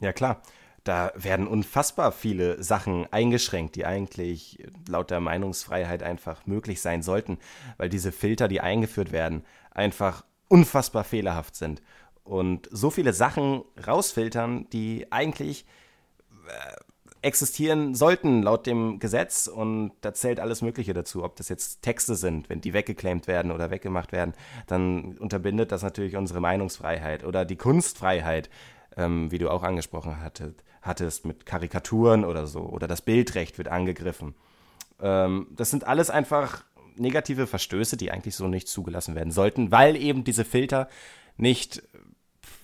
Ja, 0.00 0.12
klar. 0.12 0.42
Da 0.84 1.10
werden 1.16 1.48
unfassbar 1.48 2.12
viele 2.12 2.62
Sachen 2.62 3.12
eingeschränkt, 3.12 3.74
die 3.74 3.84
eigentlich 3.84 4.64
laut 4.86 5.10
der 5.10 5.18
Meinungsfreiheit 5.18 6.04
einfach 6.04 6.46
möglich 6.46 6.80
sein 6.80 7.02
sollten, 7.02 7.38
weil 7.76 7.88
diese 7.88 8.12
Filter, 8.12 8.46
die 8.46 8.60
eingeführt 8.60 9.10
werden, 9.10 9.44
einfach 9.72 10.24
unfassbar 10.48 11.02
fehlerhaft 11.02 11.56
sind 11.56 11.82
und 12.26 12.68
so 12.72 12.90
viele 12.90 13.12
Sachen 13.12 13.62
rausfiltern, 13.86 14.68
die 14.70 15.06
eigentlich 15.10 15.64
äh, 16.48 16.76
existieren 17.22 17.94
sollten 17.94 18.42
laut 18.42 18.66
dem 18.66 18.98
Gesetz 18.98 19.48
und 19.48 19.92
da 20.00 20.14
zählt 20.14 20.38
alles 20.38 20.62
Mögliche 20.62 20.92
dazu. 20.92 21.24
Ob 21.24 21.36
das 21.36 21.48
jetzt 21.48 21.82
Texte 21.82 22.14
sind, 22.14 22.48
wenn 22.48 22.60
die 22.60 22.72
weggeclaimt 22.72 23.26
werden 23.26 23.50
oder 23.50 23.70
weggemacht 23.70 24.12
werden, 24.12 24.34
dann 24.66 25.16
unterbindet 25.18 25.72
das 25.72 25.82
natürlich 25.82 26.16
unsere 26.16 26.40
Meinungsfreiheit 26.40 27.24
oder 27.24 27.44
die 27.44 27.56
Kunstfreiheit, 27.56 28.48
ähm, 28.96 29.30
wie 29.30 29.38
du 29.38 29.50
auch 29.50 29.62
angesprochen 29.62 30.20
hattest, 30.20 30.62
hattest, 30.82 31.24
mit 31.24 31.46
Karikaturen 31.46 32.24
oder 32.24 32.46
so 32.46 32.60
oder 32.60 32.86
das 32.86 33.02
Bildrecht 33.02 33.58
wird 33.58 33.68
angegriffen. 33.68 34.34
Ähm, 35.00 35.48
das 35.50 35.70
sind 35.70 35.84
alles 35.84 36.10
einfach 36.10 36.64
negative 36.96 37.46
Verstöße, 37.46 37.96
die 37.96 38.10
eigentlich 38.10 38.36
so 38.36 38.46
nicht 38.46 38.68
zugelassen 38.68 39.14
werden 39.14 39.32
sollten, 39.32 39.70
weil 39.70 39.96
eben 39.96 40.24
diese 40.24 40.44
Filter 40.44 40.88
nicht 41.36 41.82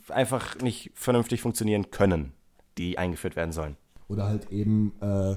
einfach 0.08 0.60
nicht 0.60 0.90
vernünftig 0.94 1.40
funktionieren 1.42 1.90
können, 1.90 2.32
die 2.78 2.98
eingeführt 2.98 3.36
werden 3.36 3.52
sollen. 3.52 3.76
Oder 4.08 4.26
halt 4.26 4.50
eben, 4.50 4.92
äh, 5.00 5.36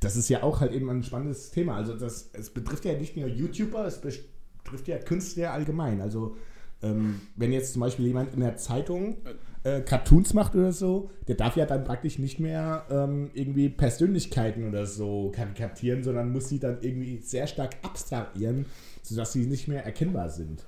das 0.00 0.16
ist 0.16 0.28
ja 0.28 0.42
auch 0.42 0.60
halt 0.60 0.72
eben 0.72 0.90
ein 0.90 1.02
spannendes 1.02 1.50
Thema. 1.50 1.76
Also 1.76 1.96
das, 1.96 2.30
es 2.32 2.50
betrifft 2.50 2.84
ja 2.84 2.94
nicht 2.94 3.16
nur 3.16 3.28
YouTuber, 3.28 3.86
es 3.86 4.00
betrifft 4.00 4.88
ja 4.88 4.98
Künstler 4.98 5.52
allgemein. 5.52 6.00
Also 6.00 6.36
ähm, 6.82 7.20
wenn 7.36 7.52
jetzt 7.52 7.74
zum 7.74 7.80
Beispiel 7.80 8.06
jemand 8.06 8.34
in 8.34 8.40
der 8.40 8.56
Zeitung 8.56 9.16
äh, 9.62 9.80
Cartoons 9.80 10.34
macht 10.34 10.54
oder 10.56 10.72
so, 10.72 11.10
der 11.28 11.36
darf 11.36 11.56
ja 11.56 11.66
dann 11.66 11.84
praktisch 11.84 12.18
nicht 12.18 12.40
mehr 12.40 12.86
ähm, 12.90 13.30
irgendwie 13.34 13.68
Persönlichkeiten 13.68 14.68
oder 14.68 14.86
so 14.86 15.30
karikatieren, 15.34 16.02
sondern 16.02 16.32
muss 16.32 16.48
sie 16.48 16.58
dann 16.58 16.78
irgendwie 16.80 17.18
sehr 17.18 17.46
stark 17.46 17.76
abstrahieren, 17.82 18.66
sodass 19.02 19.32
sie 19.32 19.46
nicht 19.46 19.68
mehr 19.68 19.84
erkennbar 19.84 20.28
sind. 20.28 20.64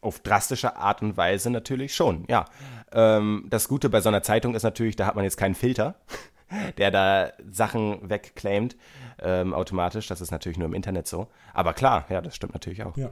Auf 0.00 0.20
drastische 0.20 0.76
Art 0.76 1.02
und 1.02 1.16
Weise 1.16 1.50
natürlich 1.50 1.94
schon, 1.94 2.24
ja. 2.28 2.46
Ähm, 2.92 3.46
das 3.48 3.68
Gute 3.68 3.88
bei 3.90 4.00
so 4.00 4.08
einer 4.08 4.22
Zeitung 4.22 4.54
ist 4.54 4.62
natürlich, 4.62 4.96
da 4.96 5.06
hat 5.06 5.14
man 5.14 5.24
jetzt 5.24 5.36
keinen 5.36 5.54
Filter, 5.54 5.94
der 6.78 6.90
da 6.90 7.32
Sachen 7.50 8.08
wegclaimt 8.08 8.76
ähm, 9.20 9.54
automatisch. 9.54 10.06
Das 10.06 10.20
ist 10.20 10.30
natürlich 10.30 10.58
nur 10.58 10.68
im 10.68 10.74
Internet 10.74 11.06
so. 11.06 11.28
Aber 11.54 11.72
klar, 11.72 12.06
ja, 12.08 12.20
das 12.20 12.34
stimmt 12.34 12.54
natürlich 12.54 12.82
auch. 12.82 12.96
Ja. 12.96 13.10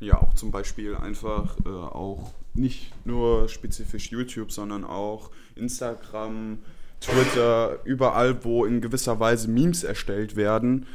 Ja, 0.00 0.14
auch 0.14 0.32
zum 0.32 0.50
Beispiel 0.50 0.96
einfach 0.96 1.58
äh, 1.66 1.68
auch 1.68 2.32
nicht 2.54 2.90
nur 3.04 3.50
spezifisch 3.50 4.10
YouTube, 4.10 4.50
sondern 4.50 4.84
auch 4.84 5.30
Instagram, 5.56 6.58
Twitter, 7.00 7.78
überall, 7.84 8.42
wo 8.44 8.64
in 8.64 8.80
gewisser 8.80 9.20
Weise 9.20 9.48
Memes 9.48 9.84
erstellt 9.84 10.36
werden, 10.36 10.86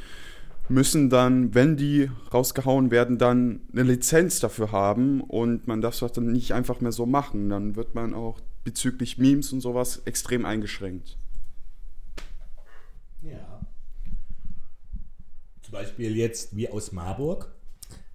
müssen 0.67 1.10
dann, 1.10 1.53
wenn 1.53 1.77
die 1.77 2.10
rausgehauen 2.34 2.91
werden, 2.91 3.17
dann 3.17 3.62
eine 3.72 3.84
Lizenz 3.84 4.39
dafür 4.39 4.72
haben 4.72 5.22
und 5.22 5.67
man 5.67 5.81
darf 5.81 6.00
das 6.00 6.13
dann 6.13 6.31
nicht 6.31 6.53
einfach 6.53 6.81
mehr 6.81 6.91
so 6.91 7.05
machen. 7.05 7.50
Dann 7.50 7.75
wird 7.75 7.95
man 7.95 8.13
auch 8.13 8.39
bezüglich 8.63 9.17
Memes 9.17 9.53
und 9.53 9.62
sowas 9.62 10.01
extrem 10.05 10.45
eingeschränkt. 10.45 11.17
Ja. 13.22 13.62
Zum 15.62 15.72
Beispiel 15.72 16.15
jetzt 16.15 16.55
wie 16.55 16.69
aus 16.69 16.91
Marburg. 16.91 17.51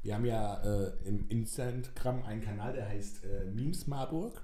Wir 0.02 0.14
haben 0.14 0.25
ja 0.25 0.62
äh, 0.62 0.92
im 1.04 1.28
Instagram 1.28 2.23
einen 2.25 2.40
Kanal, 2.40 2.73
der 2.73 2.88
heißt 2.88 3.25
äh, 3.25 3.45
Memes 3.50 3.87
Marburg. 3.87 4.42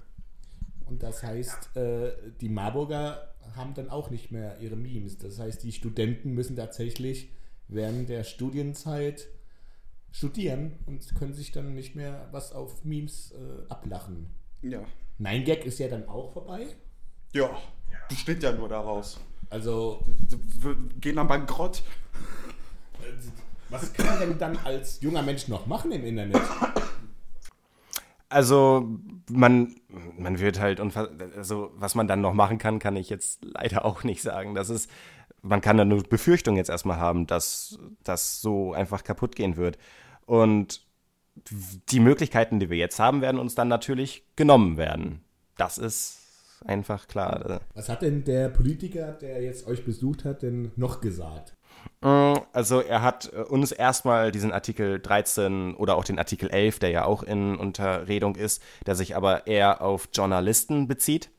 Und 0.85 1.03
das 1.03 1.23
heißt, 1.23 1.75
äh, 1.75 2.11
die 2.39 2.49
Marburger 2.49 3.33
haben 3.55 3.73
dann 3.73 3.89
auch 3.89 4.09
nicht 4.09 4.31
mehr 4.31 4.59
ihre 4.59 4.75
Memes. 4.75 5.17
Das 5.17 5.39
heißt, 5.39 5.63
die 5.63 5.71
Studenten 5.71 6.33
müssen 6.33 6.55
tatsächlich 6.55 7.29
während 7.67 8.09
der 8.09 8.23
Studienzeit 8.23 9.27
studieren 10.11 10.79
und 10.85 11.15
können 11.15 11.33
sich 11.33 11.51
dann 11.51 11.75
nicht 11.75 11.95
mehr 11.95 12.27
was 12.31 12.51
auf 12.51 12.83
Memes 12.83 13.31
äh, 13.31 13.71
ablachen. 13.71 14.27
Ja. 14.61 14.81
Nein 15.17 15.43
Gag 15.43 15.65
ist 15.65 15.79
ja 15.79 15.87
dann 15.87 16.07
auch 16.07 16.31
vorbei. 16.33 16.67
Ja, 17.33 17.49
besteht 18.09 18.43
ja 18.43 18.51
nur 18.51 18.69
daraus. 18.69 19.19
Also, 19.49 20.03
Wir 20.59 20.75
gehen 20.99 21.15
dann 21.15 21.27
bankrott. 21.27 21.83
was 23.69 23.93
kann 23.93 24.05
man 24.05 24.19
denn 24.19 24.37
dann 24.37 24.57
als 24.57 25.01
junger 25.01 25.21
Mensch 25.21 25.47
noch 25.47 25.65
machen 25.67 25.91
im 25.91 26.05
Internet? 26.05 26.41
Also 28.29 28.85
man, 29.29 29.75
man 30.17 30.39
wird 30.39 30.59
halt, 30.59 30.81
also 31.37 31.71
was 31.75 31.95
man 31.95 32.07
dann 32.09 32.19
noch 32.19 32.33
machen 32.33 32.57
kann, 32.57 32.79
kann 32.79 32.97
ich 32.97 33.09
jetzt 33.09 33.43
leider 33.45 33.85
auch 33.85 34.03
nicht 34.03 34.21
sagen. 34.21 34.53
Das 34.53 34.69
ist, 34.69 34.91
man 35.41 35.61
kann 35.61 35.77
da 35.77 35.85
nur 35.85 36.03
Befürchtung 36.03 36.57
jetzt 36.57 36.69
erstmal 36.69 36.97
haben, 36.97 37.27
dass 37.27 37.79
das 38.03 38.41
so 38.41 38.73
einfach 38.73 39.03
kaputt 39.03 39.35
gehen 39.35 39.57
wird. 39.57 39.77
Und 40.25 40.85
die 41.89 41.99
Möglichkeiten, 41.99 42.59
die 42.59 42.69
wir 42.69 42.77
jetzt 42.77 42.99
haben, 42.99 43.21
werden 43.21 43.39
uns 43.39 43.55
dann 43.55 43.67
natürlich 43.67 44.25
genommen 44.35 44.77
werden. 44.77 45.21
Das 45.57 45.77
ist 45.77 46.19
einfach 46.65 47.07
klar. 47.07 47.61
Was 47.73 47.89
hat 47.89 48.01
denn 48.01 48.23
der 48.23 48.49
Politiker, 48.49 49.11
der 49.11 49.41
jetzt 49.41 49.67
euch 49.67 49.85
besucht 49.85 50.25
hat, 50.25 50.41
denn 50.41 50.71
noch 50.75 51.01
gesagt? 51.01 51.55
Also 52.01 52.81
er 52.81 53.01
hat 53.01 53.31
äh, 53.33 53.41
uns 53.41 53.71
erstmal 53.71 54.31
diesen 54.31 54.51
Artikel 54.51 54.99
13 54.99 55.75
oder 55.75 55.95
auch 55.95 56.03
den 56.03 56.19
Artikel 56.19 56.49
11, 56.49 56.79
der 56.79 56.89
ja 56.89 57.05
auch 57.05 57.23
in 57.23 57.55
Unterredung 57.55 58.35
ist, 58.35 58.61
der 58.85 58.95
sich 58.95 59.15
aber 59.15 59.47
eher 59.47 59.81
auf 59.81 60.09
Journalisten 60.13 60.87
bezieht, 60.87 61.29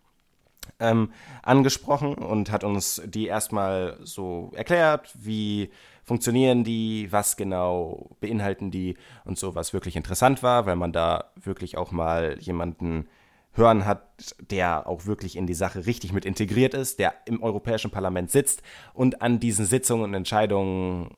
ähm, 0.81 1.13
angesprochen 1.43 2.15
und 2.15 2.51
hat 2.51 2.65
uns 2.65 3.03
die 3.05 3.27
erstmal 3.27 3.99
so 4.03 4.53
erklärt, 4.55 5.15
wie 5.19 5.71
funktionieren 6.05 6.65
die, 6.65 7.09
was 7.11 7.37
genau 7.37 8.11
beinhalten 8.21 8.71
die 8.71 8.97
und 9.25 9.39
so, 9.39 9.55
was 9.55 9.73
wirklich 9.73 9.97
interessant 9.97 10.43
war, 10.43 10.67
weil 10.67 10.77
man 10.77 10.93
da 10.93 11.33
wirklich 11.37 11.77
auch 11.77 11.93
mal 11.93 12.39
jemanden 12.41 13.09
hören 13.53 13.85
hat, 13.85 14.35
der 14.51 14.87
auch 14.87 15.07
wirklich 15.07 15.37
in 15.37 15.47
die 15.47 15.55
Sache 15.55 15.87
richtig 15.87 16.13
mit 16.13 16.25
integriert 16.25 16.75
ist, 16.75 16.99
der 16.99 17.15
im 17.27 17.43
Europäischen 17.43 17.91
Parlament 17.91 18.31
sitzt 18.31 18.63
und 18.95 19.21
an 19.21 19.41
diesen 19.41 19.67
Sitzungen 19.67 20.05
und 20.05 20.15
Entscheidungen 20.15 21.17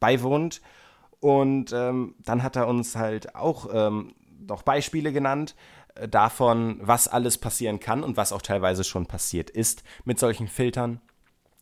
beiwohnt. 0.00 0.60
Und 1.20 1.72
ähm, 1.72 2.14
dann 2.24 2.42
hat 2.42 2.56
er 2.56 2.66
uns 2.66 2.96
halt 2.96 3.34
auch 3.34 3.68
ähm, 3.72 4.14
noch 4.46 4.62
Beispiele 4.62 5.12
genannt 5.12 5.54
davon, 6.08 6.78
was 6.80 7.08
alles 7.08 7.38
passieren 7.38 7.80
kann 7.80 8.02
und 8.02 8.16
was 8.16 8.32
auch 8.32 8.42
teilweise 8.42 8.84
schon 8.84 9.06
passiert 9.06 9.50
ist 9.50 9.82
mit 10.04 10.18
solchen 10.18 10.48
Filtern. 10.48 11.00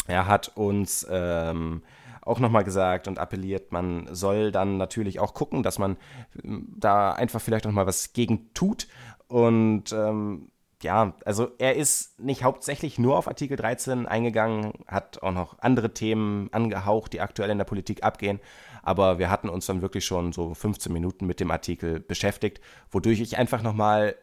Er 0.07 0.27
hat 0.27 0.53
uns 0.57 1.07
ähm, 1.11 1.83
auch 2.23 2.41
nochmal 2.41 2.65
gesagt 2.65 3.09
und 3.09 3.19
appelliert, 3.19 3.73
man 3.73 4.09
soll 4.15 4.51
dann 4.51 4.77
natürlich 4.77 5.21
auch 5.21 5.35
gucken, 5.35 5.63
dass 5.63 5.79
man 5.79 5.97
ähm, 6.43 6.69
da 6.77 7.13
einfach 7.13 7.41
vielleicht 7.41 7.65
nochmal 7.65 7.87
was 7.87 8.13
gegen 8.13 8.53
tut 8.55 8.89
und 9.29 9.93
ähm, 9.93 10.51
ja, 10.85 11.17
also 11.25 11.49
er 11.59 11.75
ist 11.75 12.21
nicht 12.21 12.45
hauptsächlich 12.45 12.99
nur 12.99 13.19
auf 13.19 13.27
Artikel 13.27 13.57
13 13.57 14.07
eingegangen, 14.07 14.73
hat 14.87 15.23
auch 15.23 15.33
noch 15.33 15.59
andere 15.59 15.93
Themen 15.93 16.49
angehaucht, 16.53 17.13
die 17.13 17.21
aktuell 17.21 17.51
in 17.51 17.59
der 17.59 17.65
Politik 17.65 18.05
abgehen. 18.05 18.39
Aber 18.83 19.19
wir 19.19 19.31
hatten 19.31 19.49
uns 19.49 19.67
dann 19.67 19.83
wirklich 19.83 20.05
schon 20.05 20.33
so 20.33 20.55
15 20.55 20.93
Minuten 20.93 21.27
mit 21.27 21.41
dem 21.41 21.51
Artikel 21.51 21.99
beschäftigt, 21.99 22.61
wodurch 22.91 23.21
ich 23.21 23.37
einfach 23.39 23.63
nochmal 23.63 24.15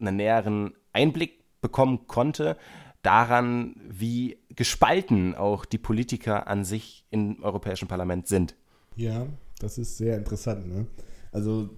einen 0.00 0.16
näheren 0.16 0.74
Einblick 0.92 1.44
bekommen 1.60 2.06
konnte 2.06 2.56
daran, 3.02 3.74
wie 3.86 4.38
gespalten 4.48 5.34
auch 5.34 5.64
die 5.64 5.78
Politiker 5.78 6.46
an 6.46 6.64
sich 6.64 7.04
im 7.10 7.42
Europäischen 7.42 7.88
Parlament 7.88 8.28
sind. 8.28 8.54
Ja, 8.96 9.26
das 9.58 9.78
ist 9.78 9.98
sehr 9.98 10.16
interessant. 10.16 10.66
Ne? 10.66 10.86
Also 11.32 11.70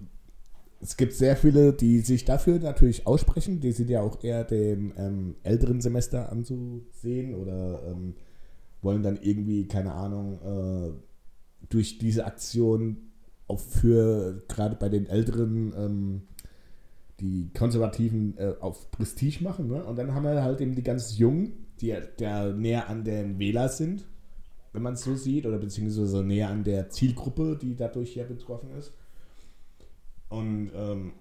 es 0.79 0.97
gibt 0.97 1.13
sehr 1.13 1.35
viele, 1.35 1.73
die 1.73 1.99
sich 2.01 2.25
dafür 2.25 2.59
natürlich 2.59 3.07
aussprechen. 3.07 3.59
Die 3.59 3.71
sind 3.71 3.89
ja 3.89 4.01
auch 4.01 4.23
eher 4.23 4.43
dem 4.43 4.93
ähm, 4.97 5.35
älteren 5.43 5.81
Semester 5.81 6.31
anzusehen 6.31 7.35
oder 7.35 7.81
ähm, 7.87 8.13
wollen 8.81 9.03
dann 9.03 9.17
irgendwie, 9.21 9.67
keine 9.67 9.93
Ahnung, 9.93 10.39
äh, 10.43 10.93
durch 11.69 11.97
diese 11.97 12.25
Aktion 12.25 12.97
auch 13.47 13.59
für 13.59 14.43
gerade 14.47 14.75
bei 14.75 14.89
den 14.89 15.07
Älteren 15.07 15.73
ähm, 15.75 16.21
die 17.19 17.49
Konservativen 17.57 18.37
äh, 18.37 18.53
auf 18.59 18.91
Prestige 18.91 19.43
machen. 19.43 19.67
Ne? 19.67 19.83
Und 19.83 19.97
dann 19.97 20.13
haben 20.13 20.23
wir 20.23 20.43
halt 20.43 20.61
eben 20.61 20.75
die 20.75 20.83
ganz 20.83 21.17
Jungen, 21.17 21.65
die 21.81 21.95
der 22.19 22.53
näher 22.53 22.89
an 22.89 23.03
den 23.03 23.39
Wähler 23.39 23.69
sind, 23.69 24.05
wenn 24.73 24.83
man 24.83 24.93
es 24.93 25.03
so 25.03 25.15
sieht, 25.15 25.45
oder 25.47 25.57
beziehungsweise 25.57 26.23
näher 26.23 26.49
an 26.49 26.63
der 26.63 26.89
Zielgruppe, 26.89 27.57
die 27.59 27.75
dadurch 27.75 28.15
ja 28.15 28.25
betroffen 28.25 28.69
ist. 28.77 28.93
Und 30.29 30.71
ähm, 30.75 31.13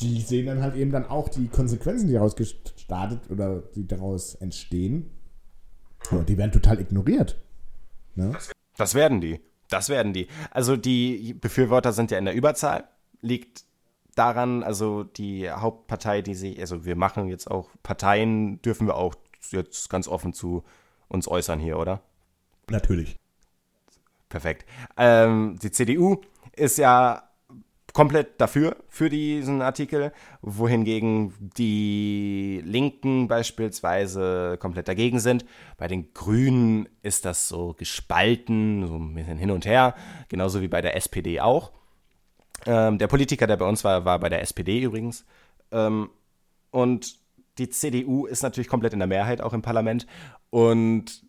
die 0.00 0.20
sehen 0.20 0.46
dann 0.46 0.62
halt 0.62 0.74
eben 0.74 0.90
dann 0.90 1.06
auch 1.06 1.28
die 1.28 1.48
Konsequenzen, 1.48 2.08
die 2.08 2.14
daraus 2.14 2.36
gestartet 2.36 3.30
oder 3.30 3.60
die 3.74 3.86
daraus 3.86 4.34
entstehen. 4.34 5.10
Und 6.10 6.28
die 6.28 6.36
werden 6.36 6.52
total 6.52 6.80
ignoriert. 6.80 7.40
Ne? 8.14 8.36
Das 8.76 8.94
werden 8.94 9.20
die. 9.20 9.40
Das 9.68 9.88
werden 9.88 10.12
die. 10.12 10.28
Also 10.50 10.76
die 10.76 11.34
Befürworter 11.34 11.92
sind 11.92 12.10
ja 12.10 12.18
in 12.18 12.26
der 12.26 12.34
Überzahl. 12.34 12.84
Liegt 13.20 13.64
daran, 14.14 14.62
also 14.62 15.04
die 15.04 15.50
Hauptpartei, 15.50 16.22
die 16.22 16.34
sich, 16.34 16.60
also 16.60 16.84
wir 16.84 16.96
machen 16.96 17.28
jetzt 17.28 17.50
auch 17.50 17.70
Parteien, 17.82 18.60
dürfen 18.62 18.86
wir 18.86 18.96
auch 18.96 19.14
jetzt 19.50 19.88
ganz 19.90 20.08
offen 20.08 20.32
zu 20.32 20.64
uns 21.08 21.28
äußern 21.28 21.60
hier, 21.60 21.78
oder? 21.78 22.02
Natürlich. 22.68 23.18
Perfekt. 24.28 24.66
Ähm, 24.96 25.58
die 25.62 25.70
CDU 25.70 26.20
ist 26.56 26.78
ja 26.78 27.28
komplett 27.94 28.40
dafür, 28.40 28.76
für 28.88 29.08
diesen 29.08 29.62
Artikel, 29.62 30.12
wohingegen 30.42 31.32
die 31.56 32.60
Linken 32.64 33.28
beispielsweise 33.28 34.58
komplett 34.58 34.88
dagegen 34.88 35.20
sind. 35.20 35.46
Bei 35.78 35.86
den 35.88 36.12
Grünen 36.12 36.88
ist 37.02 37.24
das 37.24 37.48
so 37.48 37.72
gespalten, 37.72 38.86
so 38.86 38.96
ein 38.96 39.14
bisschen 39.14 39.38
hin 39.38 39.52
und 39.52 39.64
her, 39.64 39.94
genauso 40.28 40.60
wie 40.60 40.68
bei 40.68 40.82
der 40.82 40.96
SPD 40.96 41.40
auch. 41.40 41.72
Ähm, 42.66 42.98
der 42.98 43.06
Politiker, 43.06 43.46
der 43.46 43.56
bei 43.56 43.66
uns 43.66 43.84
war, 43.84 44.04
war 44.04 44.18
bei 44.18 44.28
der 44.28 44.42
SPD 44.42 44.82
übrigens. 44.82 45.24
Ähm, 45.70 46.10
und 46.72 47.16
die 47.58 47.68
CDU 47.68 48.26
ist 48.26 48.42
natürlich 48.42 48.68
komplett 48.68 48.92
in 48.92 48.98
der 48.98 49.08
Mehrheit 49.08 49.40
auch 49.40 49.52
im 49.52 49.62
Parlament. 49.62 50.06
Und 50.50 51.24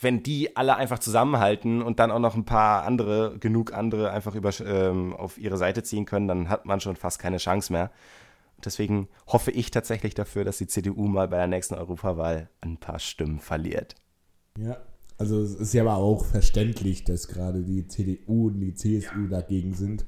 wenn 0.00 0.22
die 0.22 0.56
alle 0.56 0.76
einfach 0.76 0.98
zusammenhalten 0.98 1.82
und 1.82 1.98
dann 1.98 2.10
auch 2.10 2.18
noch 2.18 2.34
ein 2.34 2.44
paar 2.44 2.84
andere, 2.84 3.38
genug 3.38 3.72
andere 3.72 4.10
einfach 4.10 4.34
über, 4.34 4.50
ähm, 4.64 5.14
auf 5.14 5.38
ihre 5.38 5.56
Seite 5.56 5.82
ziehen 5.82 6.04
können, 6.04 6.28
dann 6.28 6.48
hat 6.48 6.66
man 6.66 6.80
schon 6.80 6.96
fast 6.96 7.18
keine 7.18 7.38
Chance 7.38 7.72
mehr. 7.72 7.90
Deswegen 8.64 9.08
hoffe 9.26 9.50
ich 9.50 9.70
tatsächlich 9.70 10.14
dafür, 10.14 10.44
dass 10.44 10.58
die 10.58 10.66
CDU 10.66 11.06
mal 11.06 11.28
bei 11.28 11.36
der 11.36 11.46
nächsten 11.46 11.74
Europawahl 11.74 12.48
ein 12.60 12.78
paar 12.78 12.98
Stimmen 12.98 13.38
verliert. 13.38 13.94
Ja, 14.58 14.78
also 15.18 15.40
es 15.42 15.54
ist 15.54 15.74
ja 15.74 15.82
aber 15.82 15.96
auch 15.96 16.24
verständlich, 16.24 17.04
dass 17.04 17.28
gerade 17.28 17.62
die 17.62 17.86
CDU 17.86 18.48
und 18.48 18.60
die 18.60 18.74
CSU 18.74 19.28
dagegen 19.28 19.74
sind. 19.74 20.06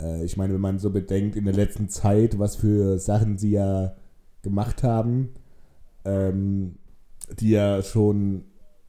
Äh, 0.00 0.24
ich 0.24 0.36
meine, 0.36 0.54
wenn 0.54 0.60
man 0.60 0.78
so 0.78 0.90
bedenkt, 0.90 1.36
in 1.36 1.44
der 1.44 1.54
letzten 1.54 1.88
Zeit, 1.88 2.38
was 2.38 2.56
für 2.56 2.98
Sachen 2.98 3.38
sie 3.38 3.52
ja 3.52 3.96
gemacht 4.42 4.82
haben, 4.82 5.34
ähm, 6.04 6.76
die 7.38 7.50
ja 7.50 7.82
schon 7.82 8.44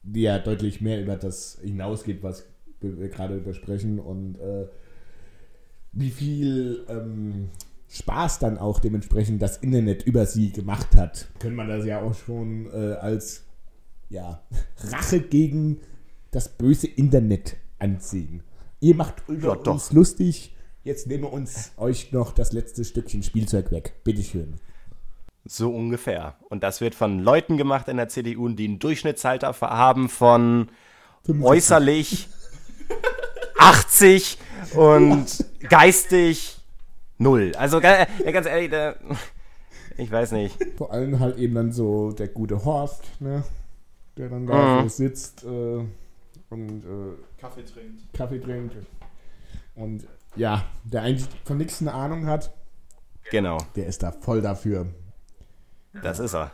die 0.06 0.22
ja 0.22 0.40
deutlich 0.40 0.82
mehr 0.82 1.02
über 1.02 1.16
das 1.18 1.60
hinausgeht, 1.62 2.24
was 2.24 2.46
wir 2.82 3.10
gerade 3.10 3.40
besprechen 3.40 4.00
und 4.00 4.38
äh, 4.40 4.68
wie 5.92 6.12
viel 6.12 6.86
ähm, 6.90 7.50
Spaß 7.90 8.40
dann 8.40 8.58
auch 8.58 8.80
dementsprechend 8.80 9.42
das 9.42 9.58
Internet 9.58 10.04
über 10.04 10.26
sie 10.26 10.52
gemacht 10.52 10.96
hat, 10.96 11.28
könnte 11.40 11.56
man 11.56 11.70
das 11.70 11.86
ja 11.86 12.02
auch 12.02 12.14
schon 12.14 12.68
äh, 12.72 12.94
als 12.94 13.44
ja, 14.10 14.44
Rache 14.92 15.22
gegen 15.22 15.80
das 16.32 16.50
böse 16.50 16.88
Internet 16.88 17.56
ansehen. 17.80 18.44
Ihr 18.82 18.96
macht 18.96 19.24
über 19.28 19.58
Ja, 19.66 19.72
uns 19.72 19.92
lustig, 19.94 20.56
jetzt 20.84 21.08
nehmen 21.08 21.24
wir 21.24 21.34
uns 21.34 21.72
euch 21.78 22.12
noch 22.12 22.34
das 22.34 22.52
letzte 22.52 22.84
Stückchen 22.84 23.24
Spielzeug 23.24 23.72
weg. 23.72 23.94
Bitteschön. 24.04 24.56
So 25.48 25.70
ungefähr. 25.74 26.36
Und 26.50 26.64
das 26.64 26.82
wird 26.82 26.96
von 26.96 27.20
Leuten 27.20 27.58
gemacht 27.58 27.88
in 27.88 27.98
der 27.98 28.10
CDU, 28.10 28.50
die 28.50 28.66
einen 28.68 28.80
Durchschnittsalter 28.80 29.56
haben 29.62 30.10
von 30.10 30.70
65. 31.26 31.46
äußerlich 31.46 32.28
80 33.58 34.38
und 34.76 35.46
geistig 35.70 36.58
null. 37.18 37.54
Also 37.58 37.80
ga- 37.80 38.08
ja, 38.24 38.32
ganz 38.32 38.48
ehrlich, 38.48 38.72
da, 38.72 38.96
ich 39.98 40.12
weiß 40.12 40.32
nicht. 40.34 40.58
Vor 40.78 40.92
allem 40.92 41.20
halt 41.20 41.38
eben 41.38 41.56
dann 41.56 41.72
so 41.72 42.12
der 42.12 42.28
gute 42.28 42.64
Horst, 42.66 43.04
ne? 43.20 43.44
Der 44.18 44.30
dann 44.30 44.48
da 44.48 44.82
Mhm. 44.82 44.82
so 44.90 44.96
sitzt 44.96 45.44
äh, 45.44 45.48
und 46.50 46.84
äh, 46.84 47.40
Kaffee 47.42 47.64
trinkt. 47.64 48.14
Kaffee 48.14 48.40
trinkt. 48.40 48.76
Und 49.76 50.08
ja, 50.36 50.64
der 50.86 51.04
eigentlich 51.04 51.28
von 51.44 51.58
nichts 51.58 51.82
eine 51.82 51.94
Ahnung 51.94 52.26
hat, 52.28 52.52
Genau, 53.32 53.58
der 53.76 53.88
ist 53.88 54.04
da 54.04 54.12
voll 54.12 54.42
dafür. 54.42 54.86
Das 56.02 56.20
ist 56.20 56.34
er. 56.34 56.52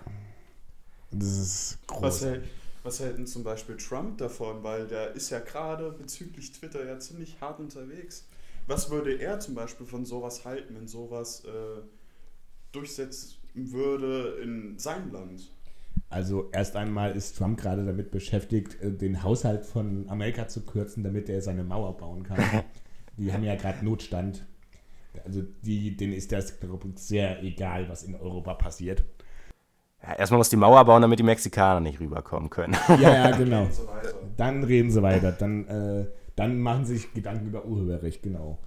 Das 1.11 1.27
ist 1.27 1.79
Was 1.87 2.19
groß. 2.19 2.21
hält, 2.25 2.43
was 2.83 2.99
hält 2.99 3.17
denn 3.17 3.27
zum 3.27 3.43
Beispiel 3.43 3.77
Trump 3.77 4.17
davon? 4.17 4.63
Weil 4.63 4.87
der 4.87 5.13
ist 5.13 5.29
ja 5.29 5.39
gerade 5.39 5.91
bezüglich 5.91 6.51
Twitter 6.53 6.85
ja 6.85 6.99
ziemlich 6.99 7.39
hart 7.41 7.59
unterwegs. 7.59 8.25
Was 8.67 8.89
würde 8.89 9.13
er 9.19 9.39
zum 9.39 9.55
Beispiel 9.55 9.85
von 9.85 10.05
sowas 10.05 10.45
halten, 10.45 10.75
wenn 10.75 10.87
sowas 10.87 11.43
äh, 11.45 11.81
durchsetzen 12.71 13.37
würde 13.53 14.39
in 14.41 14.77
seinem 14.79 15.11
Land? 15.11 15.51
Also 16.09 16.49
erst 16.51 16.75
einmal 16.75 17.15
ist 17.15 17.37
Trump 17.37 17.59
gerade 17.59 17.85
damit 17.85 18.11
beschäftigt, 18.11 18.81
äh, 18.81 18.91
den 18.91 19.23
Haushalt 19.23 19.65
von 19.65 20.09
Amerika 20.09 20.47
zu 20.47 20.61
kürzen, 20.61 21.03
damit 21.03 21.29
er 21.29 21.41
seine 21.41 21.63
Mauer 21.63 21.97
bauen 21.97 22.23
kann. 22.23 22.63
die 23.17 23.31
haben 23.31 23.43
ja 23.43 23.55
gerade 23.55 23.83
Notstand. 23.83 24.45
Also 25.25 25.43
die, 25.61 25.95
denen 25.97 26.13
ist 26.13 26.31
das, 26.31 26.59
glaube 26.59 26.87
ich, 26.89 26.99
sehr 26.99 27.43
egal, 27.43 27.89
was 27.89 28.03
in 28.03 28.15
Europa 28.15 28.53
passiert. 28.53 29.03
Ja, 30.03 30.13
erstmal 30.13 30.39
muss 30.39 30.49
die 30.49 30.55
Mauer 30.55 30.83
bauen, 30.85 31.01
damit 31.01 31.19
die 31.19 31.23
Mexikaner 31.23 31.79
nicht 31.79 31.99
rüberkommen 31.99 32.49
können. 32.49 32.75
Ja, 32.99 33.29
ja, 33.29 33.31
genau. 33.37 33.67
Dann 34.37 34.63
reden 34.63 34.89
sie 34.89 35.01
weiter. 35.01 35.31
Dann, 35.31 35.67
äh, 35.67 36.05
dann 36.35 36.59
machen 36.59 36.85
sie 36.85 36.97
sich 36.97 37.13
Gedanken 37.13 37.47
über 37.47 37.65
Urheberrecht, 37.65 38.23
genau. 38.23 38.57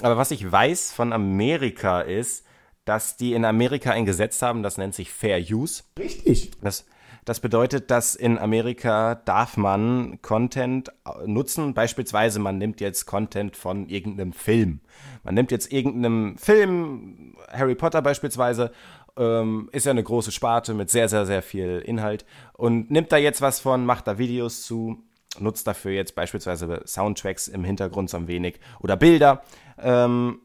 Aber 0.00 0.16
was 0.16 0.30
ich 0.30 0.50
weiß 0.50 0.92
von 0.92 1.12
Amerika 1.12 2.00
ist, 2.00 2.44
dass 2.84 3.16
die 3.16 3.34
in 3.34 3.44
Amerika 3.44 3.92
ein 3.92 4.06
Gesetz 4.06 4.42
haben, 4.42 4.62
das 4.62 4.78
nennt 4.78 4.94
sich 4.94 5.12
Fair 5.12 5.38
Use. 5.38 5.84
Richtig. 5.98 6.50
Das, 6.60 6.86
das 7.24 7.38
bedeutet, 7.38 7.92
dass 7.92 8.16
in 8.16 8.38
Amerika 8.38 9.14
darf 9.14 9.56
man 9.56 10.20
Content 10.22 10.90
nutzen. 11.24 11.74
Beispielsweise, 11.74 12.40
man 12.40 12.58
nimmt 12.58 12.80
jetzt 12.80 13.06
Content 13.06 13.56
von 13.56 13.86
irgendeinem 13.88 14.32
Film. 14.32 14.80
Man 15.22 15.34
nimmt 15.34 15.52
jetzt 15.52 15.72
irgendeinem 15.72 16.36
Film, 16.36 17.36
Harry 17.52 17.76
Potter 17.76 18.02
beispielsweise, 18.02 18.72
ähm, 19.16 19.68
ist 19.72 19.86
ja 19.86 19.90
eine 19.90 20.02
große 20.02 20.32
Sparte 20.32 20.74
mit 20.74 20.90
sehr, 20.90 21.08
sehr, 21.08 21.26
sehr 21.26 21.42
viel 21.42 21.82
Inhalt 21.84 22.24
und 22.52 22.90
nimmt 22.90 23.12
da 23.12 23.16
jetzt 23.16 23.42
was 23.42 23.60
von, 23.60 23.84
macht 23.84 24.06
da 24.06 24.18
Videos 24.18 24.62
zu, 24.62 25.02
nutzt 25.38 25.66
dafür 25.66 25.92
jetzt 25.92 26.14
beispielsweise 26.14 26.82
Soundtracks 26.86 27.48
im 27.48 27.64
Hintergrund 27.64 28.10
so 28.10 28.16
ein 28.16 28.28
wenig 28.28 28.60
oder 28.80 28.96
Bilder. 28.96 29.42
Ähm, 29.78 30.40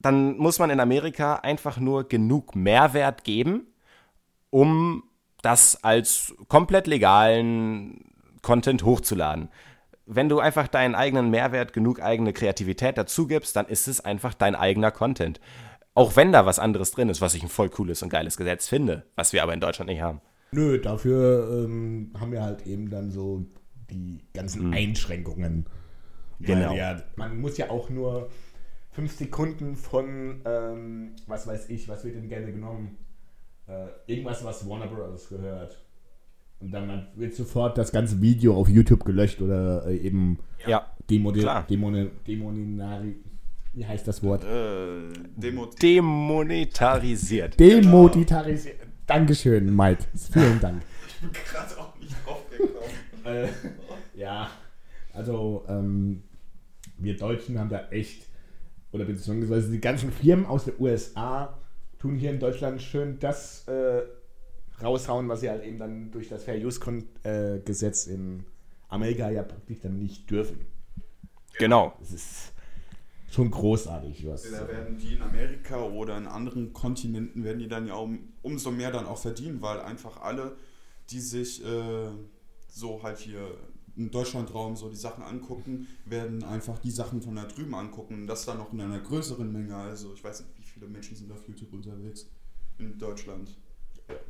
dann 0.00 0.36
muss 0.36 0.58
man 0.58 0.70
in 0.70 0.80
Amerika 0.80 1.36
einfach 1.36 1.78
nur 1.78 2.08
genug 2.08 2.54
Mehrwert 2.54 3.24
geben, 3.24 3.66
um 4.50 5.02
das 5.42 5.82
als 5.82 6.34
komplett 6.48 6.86
legalen 6.86 8.12
Content 8.42 8.84
hochzuladen. 8.84 9.48
Wenn 10.06 10.28
du 10.28 10.38
einfach 10.38 10.68
deinen 10.68 10.94
eigenen 10.94 11.30
Mehrwert, 11.30 11.72
genug 11.72 12.00
eigene 12.00 12.32
Kreativität 12.32 12.96
dazu 12.96 13.26
gibst, 13.26 13.56
dann 13.56 13.66
ist 13.66 13.88
es 13.88 14.00
einfach 14.00 14.32
dein 14.34 14.54
eigener 14.54 14.90
Content. 14.90 15.40
Auch 15.98 16.16
wenn 16.16 16.32
da 16.32 16.46
was 16.46 16.58
anderes 16.58 16.90
drin 16.92 17.08
ist, 17.08 17.20
was 17.20 17.34
ich 17.34 17.42
ein 17.42 17.48
voll 17.48 17.68
cooles 17.68 18.02
und 18.02 18.08
geiles 18.08 18.36
Gesetz 18.36 18.68
finde, 18.68 19.04
was 19.16 19.32
wir 19.32 19.42
aber 19.42 19.54
in 19.54 19.60
Deutschland 19.60 19.90
nicht 19.90 20.00
haben. 20.00 20.20
Nö, 20.52 20.78
dafür 20.80 21.64
ähm, 21.64 22.12
haben 22.18 22.32
wir 22.32 22.42
halt 22.42 22.66
eben 22.66 22.88
dann 22.88 23.10
so 23.10 23.44
die 23.90 24.20
ganzen 24.32 24.72
Einschränkungen. 24.72 25.66
Genau. 26.40 26.72
Ja, 26.74 27.02
man 27.16 27.40
muss 27.40 27.58
ja 27.58 27.70
auch 27.70 27.90
nur 27.90 28.30
fünf 28.92 29.12
Sekunden 29.12 29.76
von, 29.76 30.40
ähm, 30.44 31.10
was 31.26 31.46
weiß 31.46 31.68
ich, 31.68 31.88
was 31.88 32.04
wird 32.04 32.16
denn 32.16 32.28
gerne 32.28 32.52
genommen? 32.52 32.96
Äh, 33.66 33.86
irgendwas, 34.06 34.44
was 34.44 34.68
Warner 34.68 34.86
Bros. 34.86 35.28
gehört. 35.28 35.84
Und 36.60 36.72
dann 36.72 37.06
wird 37.14 37.34
sofort 37.34 37.78
das 37.78 37.92
ganze 37.92 38.20
Video 38.20 38.56
auf 38.56 38.68
YouTube 38.68 39.04
gelöscht 39.04 39.40
oder 39.40 39.86
äh, 39.86 39.96
eben 39.96 40.38
Ja. 40.66 40.86
demoni 41.08 41.40
klar. 41.40 41.66
demoni 41.68 42.10
demoninari. 42.26 43.16
Wie 43.72 43.86
heißt 43.86 44.08
das 44.08 44.22
Wort? 44.22 44.44
Äh, 44.44 45.12
Demo 45.36 45.66
Demonetarisiert. 45.66 47.58
Demonetarisiert. 47.58 48.80
Dankeschön, 49.06 49.74
Mike. 49.74 50.04
Vielen 50.32 50.60
Dank. 50.60 50.82
ich 51.06 51.20
bin 51.20 51.30
gerade 51.32 51.78
auch 51.78 51.98
nicht 51.98 52.14
drauf 52.24 52.42
gekommen. 52.50 52.74
Äh, 53.24 53.48
ja, 54.14 54.48
also 55.12 55.66
ähm, 55.68 56.22
wir 56.96 57.16
Deutschen 57.16 57.58
haben 57.58 57.68
da 57.68 57.88
echt, 57.90 58.26
oder 58.90 59.04
beziehungsweise 59.04 59.70
die 59.70 59.80
ganzen 59.80 60.10
Firmen 60.12 60.46
aus 60.46 60.64
den 60.64 60.74
USA 60.78 61.58
tun 61.98 62.14
hier 62.16 62.30
in 62.30 62.40
Deutschland 62.40 62.80
schön 62.80 63.18
das 63.18 63.66
äh, 63.68 64.02
raushauen, 64.82 65.28
was 65.28 65.40
sie 65.40 65.50
halt 65.50 65.64
eben 65.64 65.78
dann 65.78 66.10
durch 66.10 66.28
das 66.28 66.44
Fair 66.44 66.64
Use 66.64 66.80
äh, 67.24 67.58
Gesetz 67.60 68.06
in 68.06 68.44
Amerika 68.88 69.30
ja 69.30 69.42
praktisch 69.42 69.80
dann 69.82 69.98
nicht 69.98 70.30
dürfen. 70.30 70.60
Genau. 71.58 71.94
Das 71.98 72.12
ist, 72.12 72.52
schon 73.30 73.50
großartig. 73.50 74.26
Was, 74.26 74.50
Da 74.50 74.66
werden 74.68 74.98
die 74.98 75.14
in 75.14 75.22
Amerika 75.22 75.82
oder 75.82 76.16
in 76.16 76.26
anderen 76.26 76.72
Kontinenten 76.72 77.44
werden 77.44 77.58
die 77.58 77.68
dann 77.68 77.86
ja 77.86 77.94
um, 77.94 78.32
umso 78.42 78.70
mehr 78.70 78.90
dann 78.90 79.06
auch 79.06 79.18
verdienen, 79.18 79.60
weil 79.62 79.80
einfach 79.80 80.20
alle, 80.20 80.56
die 81.10 81.20
sich 81.20 81.64
äh, 81.64 82.10
so 82.68 83.02
halt 83.02 83.18
hier 83.18 83.56
im 83.96 84.10
Deutschlandraum 84.10 84.76
so 84.76 84.88
die 84.88 84.96
Sachen 84.96 85.24
angucken, 85.24 85.88
werden 86.04 86.44
einfach 86.44 86.78
die 86.78 86.90
Sachen 86.90 87.20
von 87.20 87.34
da 87.34 87.44
drüben 87.44 87.74
angucken 87.74 88.14
und 88.14 88.26
das 88.28 88.44
dann 88.44 88.58
noch 88.58 88.72
in 88.72 88.80
einer 88.80 89.00
größeren 89.00 89.52
Menge. 89.52 89.76
Also 89.76 90.14
ich 90.14 90.22
weiß 90.22 90.40
nicht, 90.40 90.58
wie 90.58 90.62
viele 90.62 90.86
Menschen 90.86 91.16
sind 91.16 91.32
auf 91.32 91.46
YouTube 91.48 91.72
unterwegs 91.72 92.26
in 92.78 92.96
Deutschland. 92.96 93.58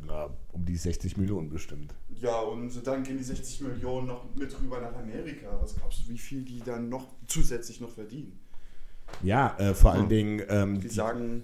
na, 0.06 0.30
um 0.52 0.64
die 0.64 0.76
60 0.76 1.18
Millionen 1.18 1.50
bestimmt. 1.50 1.94
Ja, 2.08 2.40
und 2.40 2.84
dann 2.86 3.04
gehen 3.04 3.18
die 3.18 3.24
60 3.24 3.60
Millionen 3.60 4.06
noch 4.08 4.34
mit 4.34 4.58
rüber 4.60 4.80
nach 4.80 4.96
Amerika. 4.96 5.56
Was 5.60 5.76
glaubst 5.76 6.00
du, 6.06 6.12
wie 6.12 6.18
viel 6.18 6.42
die 6.42 6.60
dann 6.60 6.88
noch 6.88 7.06
zusätzlich 7.26 7.80
noch 7.80 7.90
verdienen? 7.90 8.40
Ja, 9.22 9.56
äh, 9.58 9.74
vor 9.74 9.92
allen 9.92 10.08
Dingen, 10.08 10.42
ähm, 10.48 10.80
Die 10.80 10.88
sagen, 10.88 11.42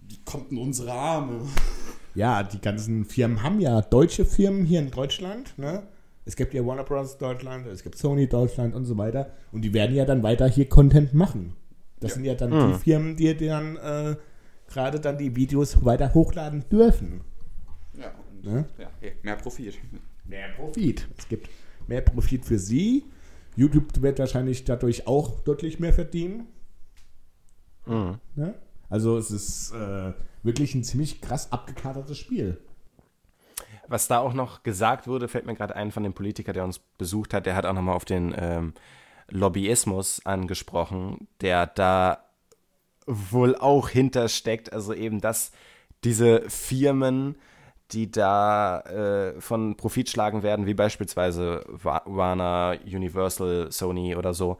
die 0.00 0.22
kommt 0.24 0.50
in 0.52 0.58
unsere 0.58 0.92
Arme. 0.92 1.40
ja, 2.14 2.42
die 2.42 2.60
ganzen 2.60 3.04
Firmen 3.04 3.42
haben 3.42 3.60
ja 3.60 3.80
deutsche 3.82 4.24
Firmen 4.24 4.64
hier 4.64 4.80
in 4.80 4.90
Deutschland. 4.90 5.56
Ne? 5.58 5.82
Es 6.24 6.36
gibt 6.36 6.54
ja 6.54 6.64
Warner 6.64 6.84
Bros. 6.84 7.18
Deutschland, 7.18 7.66
es 7.66 7.82
gibt 7.82 7.96
Sony 7.98 8.28
Deutschland 8.28 8.74
und 8.74 8.84
so 8.84 8.96
weiter. 8.96 9.30
Und 9.52 9.62
die 9.62 9.72
werden 9.72 9.94
ja 9.94 10.04
dann 10.04 10.22
weiter 10.22 10.48
hier 10.48 10.68
Content 10.68 11.14
machen. 11.14 11.54
Das 12.00 12.10
Ja. 12.12 12.14
sind 12.16 12.24
ja 12.24 12.34
dann 12.34 12.72
die 12.72 12.78
Firmen, 12.78 13.16
die 13.16 13.34
dann 13.36 13.76
äh, 13.76 14.16
gerade 14.68 15.00
dann 15.00 15.18
die 15.18 15.34
Videos 15.34 15.84
weiter 15.84 16.12
hochladen 16.14 16.64
dürfen. 16.70 17.22
Ja, 17.98 18.12
und 18.30 18.44
Ne? 18.44 18.64
ja, 18.78 18.88
mehr 19.22 19.36
Profit. 19.36 19.78
Mehr 20.24 20.48
Profit. 20.56 21.08
Es 21.16 21.28
gibt 21.28 21.48
mehr 21.86 22.00
Profit 22.02 22.44
für 22.44 22.58
sie. 22.58 23.04
YouTube 23.56 24.02
wird 24.02 24.18
wahrscheinlich 24.18 24.64
dadurch 24.64 25.06
auch 25.06 25.40
deutlich 25.40 25.80
mehr 25.80 25.92
verdienen. 25.92 26.46
Ne? 28.34 28.54
Also 28.88 29.16
es 29.16 29.30
ist 29.30 29.72
äh, 29.72 30.12
wirklich 30.42 30.74
ein 30.74 30.84
ziemlich 30.84 31.20
krass 31.20 31.52
abgekatertes 31.52 32.18
Spiel. 32.18 32.58
Was 33.88 34.08
da 34.08 34.18
auch 34.18 34.32
noch 34.32 34.62
gesagt 34.62 35.06
wurde, 35.06 35.28
fällt 35.28 35.46
mir 35.46 35.54
gerade 35.54 35.76
ein 35.76 35.92
von 35.92 36.02
dem 36.02 36.12
Politiker, 36.12 36.52
der 36.52 36.64
uns 36.64 36.78
besucht 36.78 37.32
hat, 37.32 37.46
der 37.46 37.54
hat 37.54 37.66
auch 37.66 37.72
nochmal 37.72 37.94
auf 37.94 38.04
den 38.04 38.34
ähm, 38.36 38.74
Lobbyismus 39.28 40.24
angesprochen, 40.24 41.28
der 41.40 41.66
da 41.66 42.24
wohl 43.06 43.54
auch 43.56 43.88
hintersteckt. 43.88 44.72
Also 44.72 44.92
eben, 44.92 45.20
dass 45.20 45.52
diese 46.04 46.48
Firmen, 46.48 47.36
die 47.92 48.10
da 48.10 48.80
äh, 48.80 49.40
von 49.40 49.76
Profit 49.76 50.10
schlagen 50.10 50.42
werden, 50.42 50.66
wie 50.66 50.74
beispielsweise 50.74 51.64
Wa- 51.68 52.02
Warner, 52.04 52.76
Universal, 52.84 53.70
Sony 53.70 54.16
oder 54.16 54.34
so, 54.34 54.58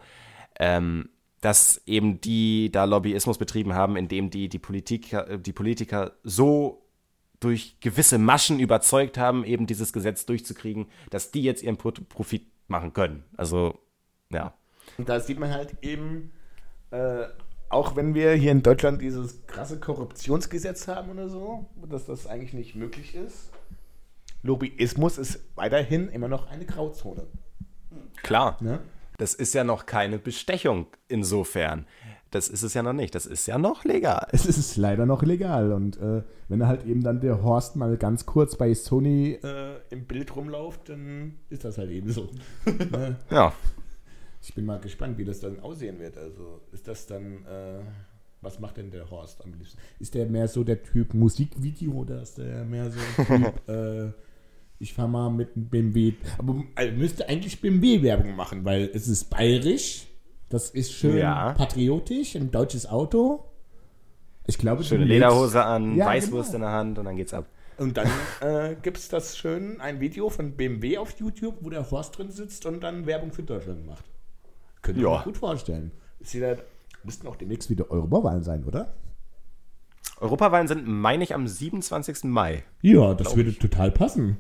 ähm, 0.58 1.08
dass 1.40 1.82
eben 1.86 2.20
die 2.20 2.70
da 2.72 2.84
Lobbyismus 2.84 3.38
betrieben 3.38 3.74
haben, 3.74 3.96
indem 3.96 4.30
die 4.30 4.48
die 4.48 4.58
Politiker, 4.58 5.38
die 5.38 5.52
Politiker 5.52 6.12
so 6.22 6.82
durch 7.40 7.76
gewisse 7.80 8.18
Maschen 8.18 8.58
überzeugt 8.58 9.18
haben, 9.18 9.44
eben 9.44 9.66
dieses 9.66 9.92
Gesetz 9.92 10.24
durchzukriegen, 10.24 10.86
dass 11.10 11.30
die 11.32 11.42
jetzt 11.42 11.62
ihren 11.62 11.76
Pro 11.76 11.90
Profit 11.90 12.46
machen 12.68 12.92
können. 12.92 13.24
Also, 13.36 13.78
ja. 14.30 14.54
Und 14.96 15.08
da 15.08 15.20
sieht 15.20 15.38
man 15.38 15.52
halt 15.52 15.76
eben, 15.82 16.32
äh, 16.90 17.26
auch 17.68 17.96
wenn 17.96 18.14
wir 18.14 18.32
hier 18.32 18.52
in 18.52 18.62
Deutschland 18.62 19.00
dieses 19.02 19.46
krasse 19.46 19.78
Korruptionsgesetz 19.80 20.88
haben 20.88 21.10
oder 21.10 21.28
so, 21.28 21.66
dass 21.88 22.06
das 22.06 22.26
eigentlich 22.26 22.54
nicht 22.54 22.74
möglich 22.74 23.14
ist. 23.14 23.50
Lobbyismus 24.42 25.18
ist 25.18 25.40
weiterhin 25.56 26.08
immer 26.08 26.28
noch 26.28 26.48
eine 26.48 26.64
Grauzone. 26.64 27.26
Klar. 28.22 28.56
Ne? 28.60 28.80
Das 29.18 29.34
ist 29.34 29.54
ja 29.54 29.64
noch 29.64 29.86
keine 29.86 30.18
Bestechung 30.18 30.86
insofern. 31.08 31.86
Das 32.30 32.48
ist 32.48 32.62
es 32.62 32.74
ja 32.74 32.82
noch 32.82 32.92
nicht. 32.92 33.14
Das 33.14 33.24
ist 33.24 33.46
ja 33.46 33.56
noch 33.56 33.84
legal. 33.84 34.28
Es 34.32 34.46
ist 34.46 34.76
leider 34.76 35.06
noch 35.06 35.22
legal. 35.22 35.72
Und 35.72 35.96
äh, 35.98 36.22
wenn 36.48 36.66
halt 36.66 36.84
eben 36.84 37.02
dann 37.02 37.20
der 37.20 37.42
Horst 37.42 37.76
mal 37.76 37.96
ganz 37.96 38.26
kurz 38.26 38.56
bei 38.56 38.74
Sony 38.74 39.38
äh, 39.42 39.76
im 39.90 40.06
Bild 40.06 40.34
rumläuft, 40.36 40.88
dann 40.88 41.36
ist 41.48 41.64
das 41.64 41.78
halt 41.78 41.90
eben 41.90 42.12
so. 42.12 42.28
ne? 42.66 43.16
Ja. 43.30 43.52
Ich 44.42 44.54
bin 44.54 44.64
mal 44.64 44.78
gespannt, 44.80 45.18
wie 45.18 45.24
das 45.24 45.40
dann 45.40 45.60
aussehen 45.60 45.98
wird. 45.98 46.16
Also 46.16 46.60
ist 46.72 46.86
das 46.88 47.06
dann, 47.06 47.44
äh, 47.46 47.80
was 48.42 48.60
macht 48.60 48.76
denn 48.76 48.90
der 48.90 49.10
Horst 49.10 49.42
am 49.44 49.52
liebsten? 49.54 49.78
Ist 49.98 50.14
der 50.14 50.26
mehr 50.26 50.46
so 50.48 50.62
der 50.64 50.82
Typ 50.82 51.14
Musikvideo 51.14 51.92
oder 51.92 52.22
ist 52.22 52.38
der 52.38 52.64
mehr 52.64 52.90
so 52.90 52.98
der 53.18 53.26
Typ, 53.52 53.68
äh, 53.68 54.12
ich 54.78 54.92
fahre 54.92 55.08
mal 55.08 55.30
mit 55.30 55.56
einem 55.56 55.68
BMW, 55.68 56.12
aber 56.38 56.62
er 56.74 56.92
müsste 56.92 57.28
eigentlich 57.28 57.60
BMW-Werbung 57.60 58.36
machen, 58.36 58.64
weil 58.64 58.90
es 58.92 59.08
ist 59.08 59.30
bayerisch, 59.30 60.06
das 60.48 60.70
ist 60.70 60.92
schön 60.92 61.16
Ja. 61.18 61.54
patriotisch, 61.54 62.36
ein 62.36 62.50
deutsches 62.50 62.86
Auto. 62.86 63.44
Ich 64.46 64.58
glaube, 64.58 64.84
Schöne 64.84 65.06
Lederhose 65.06 65.64
an, 65.64 65.96
Ja, 65.96 66.06
Weißwurst 66.06 66.52
genau. 66.52 66.56
in 66.66 66.70
der 66.70 66.78
Hand 66.78 66.98
und 66.98 67.04
dann 67.06 67.16
geht's 67.16 67.34
ab. 67.34 67.46
Und 67.78 67.96
dann 67.96 68.08
äh, 68.40 68.76
gibt 68.80 68.96
es 68.98 69.08
das 69.08 69.36
schön, 69.36 69.80
ein 69.80 69.98
Video 70.00 70.30
von 70.30 70.52
BMW 70.52 70.98
auf 70.98 71.18
YouTube, 71.18 71.56
wo 71.62 71.68
der 71.70 71.90
Horst 71.90 72.16
drin 72.16 72.30
sitzt 72.30 72.64
und 72.64 72.80
dann 72.82 73.06
Werbung 73.06 73.32
für 73.32 73.42
Deutschland 73.42 73.84
macht. 73.86 74.04
Könnte 74.86 75.00
ich 75.00 75.06
Ja. 75.06 75.18
mir 75.18 75.24
gut 75.24 75.36
vorstellen. 75.36 75.90
Ist 76.20 76.34
wieder, 76.34 76.56
müssten 77.02 77.26
auch 77.26 77.36
demnächst 77.36 77.68
wieder 77.68 77.90
Europawahlen 77.90 78.42
sein, 78.44 78.64
oder? 78.64 78.94
Europawahlen 80.20 80.68
sind, 80.68 80.86
meine 80.86 81.24
ich, 81.24 81.34
am 81.34 81.46
27. 81.46 82.24
Mai. 82.24 82.64
Ja, 82.80 83.12
das 83.14 83.36
würde 83.36 83.52
total 83.58 83.90
passen. 83.90 84.38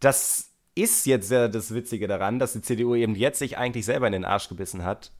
Das 0.00 0.50
ist 0.74 1.06
jetzt 1.06 1.30
ja 1.30 1.48
das 1.48 1.72
Witzige 1.72 2.08
daran, 2.08 2.38
dass 2.38 2.52
die 2.52 2.60
CDU 2.60 2.94
eben 2.94 3.14
jetzt 3.14 3.38
sich 3.38 3.56
eigentlich 3.56 3.84
selber 3.84 4.06
in 4.06 4.12
den 4.12 4.24
Arsch 4.24 4.48
gebissen 4.48 4.84
hat. 4.84 5.12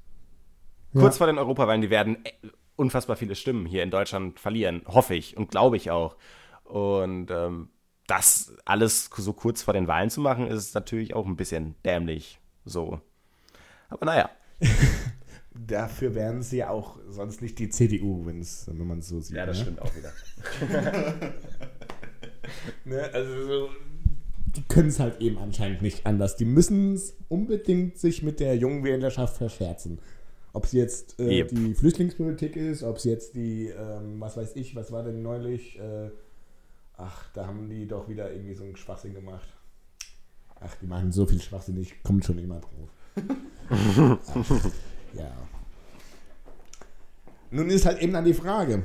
Kurz 0.92 1.18
vor 1.18 1.26
den 1.26 1.38
Europawahlen, 1.38 1.80
die 1.82 1.90
werden 1.90 2.24
äh, 2.24 2.30
unfassbar 2.76 3.16
viele 3.16 3.34
Stimmen 3.34 3.66
hier 3.66 3.82
in 3.82 3.90
Deutschland 3.90 4.40
verlieren, 4.40 4.82
hoffe 4.86 5.14
ich 5.14 5.36
und 5.36 5.50
glaube 5.50 5.76
ich 5.76 5.90
auch. 5.90 6.16
Und 6.64 7.30
ähm, 7.30 7.68
das 8.06 8.56
alles 8.64 9.10
so 9.14 9.32
kurz 9.32 9.62
vor 9.62 9.74
den 9.74 9.86
Wahlen 9.86 10.10
zu 10.10 10.20
machen, 10.20 10.46
ist 10.48 10.74
natürlich 10.74 11.14
auch 11.14 11.26
ein 11.26 11.36
bisschen 11.36 11.74
dämlich. 11.84 12.40
So. 12.64 13.00
Aber 13.88 14.06
naja. 14.06 14.30
Dafür 15.54 16.14
wären 16.14 16.42
sie 16.42 16.58
ja 16.58 16.70
auch 16.70 16.98
sonst 17.08 17.42
nicht 17.42 17.58
die 17.58 17.68
CDU, 17.68 18.24
wenn's, 18.26 18.66
wenn 18.72 18.86
man 18.86 19.00
es 19.00 19.08
so 19.08 19.20
sieht. 19.20 19.36
ne? 19.36 19.52
auch 19.80 19.92
wieder. 19.96 20.12
Ne? 22.84 23.02
Also 23.12 23.46
so, 23.46 23.68
die 24.56 24.62
können 24.62 24.88
es 24.88 24.98
halt 24.98 25.20
eben 25.20 25.36
anscheinend 25.38 25.82
nicht 25.82 26.06
anders. 26.06 26.36
Die 26.36 26.46
müssen 26.46 26.94
es 26.94 27.14
unbedingt 27.28 27.98
sich 27.98 28.22
mit 28.22 28.40
der 28.40 28.56
jungen 28.56 28.84
Wählerschaft 28.84 29.36
verscherzen. 29.36 29.98
Ob 30.54 30.64
es 30.64 30.72
jetzt 30.72 31.20
äh, 31.20 31.40
Yep. 31.40 31.48
die 31.50 31.74
Flüchtlingspolitik 31.74 32.56
ist, 32.56 32.82
ob 32.82 32.96
es 32.96 33.04
jetzt 33.04 33.34
die, 33.34 33.66
ähm, 33.66 34.18
was 34.20 34.36
weiß 34.38 34.56
ich, 34.56 34.74
was 34.74 34.90
war 34.92 35.02
denn 35.02 35.22
neulich? 35.22 35.78
Äh, 35.78 36.10
ach, 36.96 37.30
da 37.34 37.46
haben 37.46 37.68
die 37.68 37.86
doch 37.86 38.08
wieder 38.08 38.32
irgendwie 38.32 38.54
so 38.54 38.64
einen 38.64 38.76
Schwachsinn 38.76 39.12
gemacht. 39.12 39.48
Ach, 40.60 40.74
die 40.80 40.86
machen 40.86 41.12
so 41.12 41.26
viel 41.26 41.40
Schwachsinn, 41.42 41.76
ich 41.80 42.02
komme 42.02 42.22
schon 42.22 42.38
immer 42.38 42.60
drauf. 42.60 42.88
ja. 45.14 45.32
Nun 47.50 47.70
ist 47.70 47.86
halt 47.86 48.00
eben 48.00 48.12
dann 48.12 48.24
die 48.24 48.34
Frage, 48.34 48.82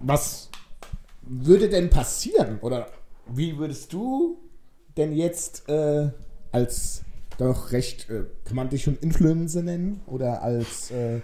was 0.00 0.50
würde 1.22 1.68
denn 1.68 1.90
passieren? 1.90 2.58
Oder 2.60 2.88
wie 3.26 3.58
würdest 3.58 3.92
du 3.92 4.38
denn 4.96 5.12
jetzt 5.12 5.68
äh, 5.68 6.10
als 6.50 7.02
doch 7.38 7.72
recht, 7.72 8.10
äh, 8.10 8.24
kann 8.44 8.56
man 8.56 8.68
dich 8.68 8.82
schon 8.82 8.96
Influencer 8.98 9.62
nennen? 9.62 10.00
Oder 10.06 10.42
als 10.42 10.90
äh, 10.90 11.20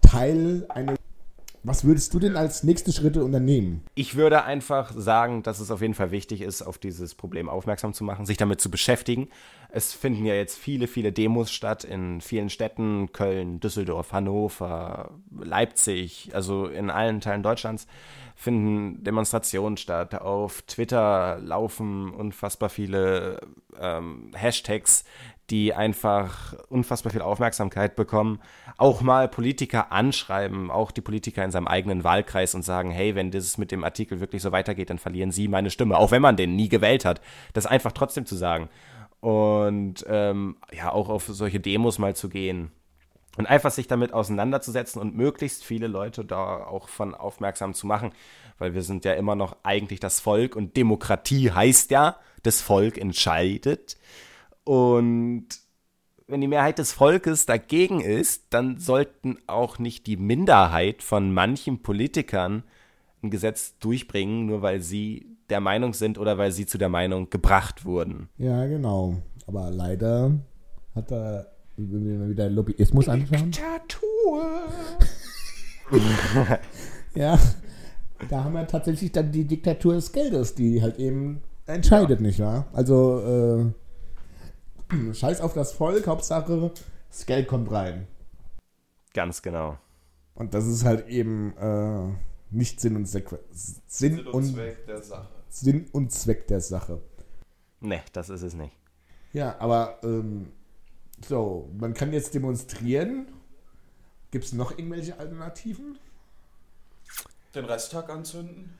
Teil 0.00 0.66
einer. 0.68 0.94
Was 1.64 1.84
würdest 1.84 2.12
du 2.12 2.18
denn 2.18 2.36
als 2.36 2.64
nächste 2.64 2.92
Schritte 2.92 3.22
unternehmen? 3.22 3.84
Ich 3.94 4.16
würde 4.16 4.42
einfach 4.42 4.92
sagen, 4.96 5.44
dass 5.44 5.60
es 5.60 5.70
auf 5.70 5.80
jeden 5.80 5.94
Fall 5.94 6.10
wichtig 6.10 6.40
ist, 6.40 6.62
auf 6.62 6.76
dieses 6.76 7.14
Problem 7.14 7.48
aufmerksam 7.48 7.92
zu 7.92 8.02
machen, 8.02 8.26
sich 8.26 8.36
damit 8.36 8.60
zu 8.60 8.68
beschäftigen. 8.68 9.28
Es 9.68 9.92
finden 9.92 10.26
ja 10.26 10.34
jetzt 10.34 10.58
viele, 10.58 10.88
viele 10.88 11.12
Demos 11.12 11.52
statt 11.52 11.84
in 11.84 12.20
vielen 12.20 12.50
Städten, 12.50 13.12
Köln, 13.12 13.60
Düsseldorf, 13.60 14.12
Hannover, 14.12 15.12
Leipzig, 15.40 16.30
also 16.34 16.66
in 16.66 16.90
allen 16.90 17.20
Teilen 17.20 17.44
Deutschlands 17.44 17.86
finden 18.34 19.04
Demonstrationen 19.04 19.76
statt. 19.76 20.20
Auf 20.20 20.62
Twitter 20.62 21.38
laufen 21.40 22.12
unfassbar 22.12 22.70
viele 22.70 23.40
ähm, 23.78 24.32
Hashtags, 24.34 25.04
die 25.50 25.74
einfach 25.74 26.54
unfassbar 26.68 27.12
viel 27.12 27.22
Aufmerksamkeit 27.22 27.96
bekommen. 27.96 28.40
Auch 28.78 29.02
mal 29.02 29.28
Politiker 29.28 29.92
anschreiben, 29.92 30.70
auch 30.70 30.90
die 30.90 31.00
Politiker 31.00 31.44
in 31.44 31.50
seinem 31.50 31.68
eigenen 31.68 32.04
Wahlkreis 32.04 32.54
und 32.54 32.62
sagen, 32.62 32.90
hey, 32.90 33.14
wenn 33.14 33.30
das 33.30 33.58
mit 33.58 33.70
dem 33.70 33.84
Artikel 33.84 34.20
wirklich 34.20 34.42
so 34.42 34.52
weitergeht, 34.52 34.90
dann 34.90 34.98
verlieren 34.98 35.30
Sie 35.30 35.48
meine 35.48 35.70
Stimme, 35.70 35.98
auch 35.98 36.10
wenn 36.10 36.22
man 36.22 36.36
den 36.36 36.56
nie 36.56 36.68
gewählt 36.68 37.04
hat. 37.04 37.20
Das 37.52 37.66
einfach 37.66 37.92
trotzdem 37.92 38.24
zu 38.24 38.36
sagen. 38.36 38.68
Und 39.20 40.04
ähm, 40.08 40.56
ja, 40.72 40.90
auch 40.90 41.08
auf 41.08 41.26
solche 41.28 41.60
Demos 41.60 41.98
mal 41.98 42.16
zu 42.16 42.28
gehen. 42.28 42.72
Und 43.36 43.46
einfach 43.46 43.70
sich 43.70 43.86
damit 43.86 44.12
auseinanderzusetzen 44.12 45.00
und 45.00 45.16
möglichst 45.16 45.64
viele 45.64 45.86
Leute 45.86 46.24
da 46.24 46.64
auch 46.64 46.88
von 46.88 47.14
aufmerksam 47.14 47.72
zu 47.72 47.86
machen, 47.86 48.12
weil 48.58 48.74
wir 48.74 48.82
sind 48.82 49.06
ja 49.06 49.14
immer 49.14 49.34
noch 49.34 49.56
eigentlich 49.62 50.00
das 50.00 50.20
Volk 50.20 50.54
und 50.54 50.76
Demokratie 50.76 51.50
heißt 51.50 51.90
ja, 51.90 52.16
das 52.42 52.60
Volk 52.60 52.98
entscheidet. 52.98 53.96
Und 54.64 55.46
wenn 56.26 56.40
die 56.40 56.48
Mehrheit 56.48 56.78
des 56.78 56.92
Volkes 56.92 57.46
dagegen 57.46 58.00
ist, 58.00 58.46
dann 58.50 58.78
sollten 58.78 59.38
auch 59.46 59.78
nicht 59.78 60.06
die 60.06 60.16
Minderheit 60.16 61.02
von 61.02 61.32
manchen 61.32 61.82
Politikern 61.82 62.62
ein 63.22 63.30
Gesetz 63.30 63.78
durchbringen, 63.78 64.46
nur 64.46 64.62
weil 64.62 64.80
sie 64.80 65.26
der 65.50 65.60
Meinung 65.60 65.94
sind 65.94 66.18
oder 66.18 66.38
weil 66.38 66.52
sie 66.52 66.66
zu 66.66 66.78
der 66.78 66.88
Meinung 66.88 67.28
gebracht 67.30 67.84
wurden. 67.84 68.28
Ja, 68.38 68.66
genau. 68.66 69.16
Aber 69.46 69.70
leider 69.70 70.32
hat 70.94 71.10
er 71.10 71.52
wieder 71.76 72.48
Lobbyismus 72.48 73.08
anschauen. 73.08 73.50
Diktatur. 73.50 74.42
Ja, 77.14 77.38
da 78.30 78.44
haben 78.44 78.54
wir 78.54 78.66
tatsächlich 78.66 79.12
dann 79.12 79.30
die 79.30 79.44
Diktatur 79.44 79.92
des 79.92 80.12
Geldes, 80.12 80.54
die 80.54 80.80
halt 80.80 80.98
eben 80.98 81.42
entscheidet, 81.66 82.22
nicht 82.22 82.38
wahr? 82.40 82.68
Also, 82.72 83.20
äh, 83.20 83.64
scheiß 85.12 85.40
auf 85.40 85.54
das 85.54 85.72
Volk, 85.72 86.06
Hauptsache, 86.06 86.72
das 87.08 87.26
Geld 87.26 87.48
kommt 87.48 87.70
rein. 87.70 88.06
Ganz 89.14 89.42
genau. 89.42 89.78
Und 90.34 90.54
das 90.54 90.66
ist 90.66 90.84
halt 90.84 91.08
eben 91.08 91.56
äh, 91.56 92.14
nicht 92.50 92.80
Sinn 92.80 92.96
und 92.96 93.06
Zweck, 93.06 93.28
Sinn, 93.50 93.82
Sinn 93.86 94.26
und 94.26 94.34
und, 94.34 94.54
Zweck 94.54 94.86
der 94.86 95.02
Sache. 95.02 95.28
Sinn 95.48 95.88
und 95.92 96.12
Zweck 96.12 96.46
der 96.48 96.60
Sache. 96.60 97.00
Ne, 97.80 98.02
das 98.12 98.30
ist 98.30 98.42
es 98.42 98.54
nicht. 98.54 98.74
Ja, 99.32 99.56
aber 99.58 99.98
ähm, 100.02 100.52
so, 101.26 101.70
man 101.78 101.94
kann 101.94 102.12
jetzt 102.12 102.34
demonstrieren. 102.34 103.26
Gibt 104.30 104.44
es 104.44 104.52
noch 104.52 104.78
irgendwelche 104.78 105.18
Alternativen? 105.18 105.98
Den 107.54 107.66
Resttag 107.66 108.08
anzünden, 108.08 108.78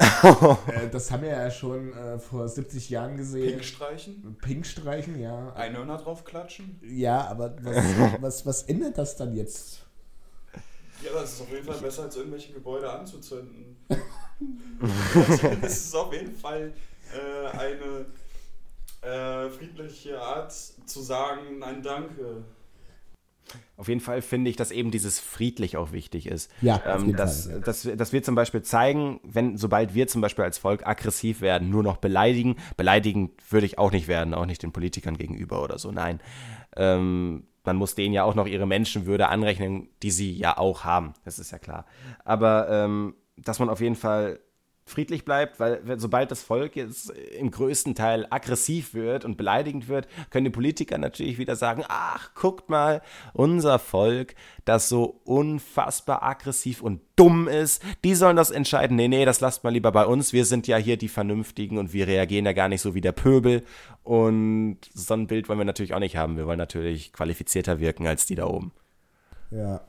Äh, 0.66 0.88
das 0.90 1.10
haben 1.10 1.22
wir 1.22 1.30
ja 1.30 1.50
schon 1.50 1.92
äh, 1.92 2.18
vor 2.18 2.48
70 2.48 2.90
Jahren 2.90 3.16
gesehen. 3.16 3.50
Pink 3.50 3.64
streichen, 3.64 4.36
Pink 4.40 4.66
streichen, 4.66 5.20
ja. 5.20 5.52
Einhörner 5.54 5.98
drauf 5.98 6.24
klatschen. 6.24 6.80
Ja, 6.82 7.26
aber 7.26 7.56
was, 7.62 7.76
was, 8.20 8.46
was 8.46 8.62
ändert 8.64 8.98
das 8.98 9.16
dann 9.16 9.34
jetzt? 9.34 9.84
Ja, 11.02 11.12
das 11.14 11.32
ist 11.32 11.42
auf 11.42 11.50
jeden 11.50 11.64
Fall 11.64 11.78
besser, 11.78 12.02
als 12.04 12.16
irgendwelche 12.16 12.52
Gebäude 12.52 12.90
anzuzünden. 12.90 13.76
das 15.60 15.72
ist 15.72 15.96
auf 15.96 16.12
jeden 16.12 16.34
Fall 16.34 16.72
äh, 17.14 17.46
eine 17.56 18.06
äh, 19.02 19.50
friedliche 19.50 20.20
Art 20.20 20.52
zu 20.52 21.00
sagen, 21.00 21.58
nein, 21.58 21.82
danke. 21.82 22.44
Auf 23.76 23.88
jeden 23.88 24.00
Fall 24.00 24.22
finde 24.22 24.50
ich, 24.50 24.56
dass 24.56 24.70
eben 24.70 24.90
dieses 24.90 25.18
friedlich 25.20 25.76
auch 25.76 25.92
wichtig 25.92 26.26
ist. 26.26 26.50
Ja, 26.60 26.80
ähm, 26.86 27.16
dass, 27.16 27.44
Fall, 27.46 27.54
ja. 27.56 27.58
dass, 27.60 27.84
wir- 27.86 27.96
dass 27.96 28.12
wir 28.12 28.22
zum 28.22 28.34
Beispiel 28.34 28.62
zeigen, 28.62 29.20
wenn, 29.24 29.56
sobald 29.56 29.94
wir 29.94 30.06
zum 30.08 30.20
Beispiel 30.20 30.44
als 30.44 30.58
Volk 30.58 30.86
aggressiv 30.86 31.40
werden, 31.40 31.70
nur 31.70 31.82
noch 31.82 31.96
beleidigen. 31.96 32.56
Beleidigen 32.76 33.30
würde 33.48 33.66
ich 33.66 33.78
auch 33.78 33.92
nicht 33.92 34.08
werden, 34.08 34.34
auch 34.34 34.46
nicht 34.46 34.62
den 34.62 34.72
Politikern 34.72 35.16
gegenüber 35.16 35.62
oder 35.62 35.78
so. 35.78 35.90
Nein. 35.92 36.20
Ähm, 36.76 37.44
man 37.64 37.76
muss 37.76 37.94
denen 37.94 38.14
ja 38.14 38.24
auch 38.24 38.34
noch 38.34 38.46
ihre 38.46 38.66
Menschenwürde 38.66 39.28
anrechnen, 39.28 39.88
die 40.02 40.10
sie 40.10 40.32
ja 40.32 40.56
auch 40.56 40.84
haben. 40.84 41.12
Das 41.24 41.38
ist 41.38 41.50
ja 41.50 41.58
klar. 41.58 41.84
Aber 42.24 42.68
ähm, 42.70 43.14
dass 43.36 43.58
man 43.58 43.68
auf 43.68 43.80
jeden 43.80 43.96
Fall 43.96 44.40
friedlich 44.90 45.24
bleibt, 45.24 45.60
weil 45.60 45.80
sobald 45.98 46.30
das 46.30 46.42
Volk 46.42 46.76
jetzt 46.76 47.10
im 47.10 47.50
größten 47.50 47.94
Teil 47.94 48.26
aggressiv 48.30 48.94
wird 48.94 49.24
und 49.24 49.36
beleidigend 49.36 49.88
wird, 49.88 50.08
können 50.30 50.44
die 50.44 50.50
Politiker 50.50 50.98
natürlich 50.98 51.38
wieder 51.38 51.56
sagen, 51.56 51.84
ach, 51.88 52.34
guckt 52.34 52.68
mal, 52.68 53.02
unser 53.32 53.78
Volk, 53.78 54.34
das 54.64 54.88
so 54.88 55.20
unfassbar 55.24 56.22
aggressiv 56.22 56.82
und 56.82 57.00
dumm 57.16 57.48
ist, 57.48 57.82
die 58.04 58.14
sollen 58.14 58.36
das 58.36 58.50
entscheiden. 58.50 58.96
Nee, 58.96 59.08
nee, 59.08 59.24
das 59.24 59.40
lasst 59.40 59.64
mal 59.64 59.70
lieber 59.70 59.92
bei 59.92 60.06
uns. 60.06 60.32
Wir 60.32 60.44
sind 60.44 60.66
ja 60.66 60.76
hier 60.76 60.96
die 60.96 61.08
Vernünftigen 61.08 61.78
und 61.78 61.92
wir 61.92 62.06
reagieren 62.06 62.46
ja 62.46 62.52
gar 62.52 62.68
nicht 62.68 62.80
so 62.80 62.94
wie 62.94 63.00
der 63.00 63.12
Pöbel. 63.12 63.62
Und 64.02 64.78
so 64.94 65.14
ein 65.14 65.26
Bild 65.26 65.48
wollen 65.48 65.58
wir 65.58 65.64
natürlich 65.64 65.94
auch 65.94 65.98
nicht 65.98 66.16
haben. 66.16 66.36
Wir 66.36 66.46
wollen 66.46 66.58
natürlich 66.58 67.12
qualifizierter 67.12 67.80
wirken 67.80 68.06
als 68.06 68.26
die 68.26 68.34
da 68.34 68.46
oben. 68.46 68.72
Ja, 69.50 69.82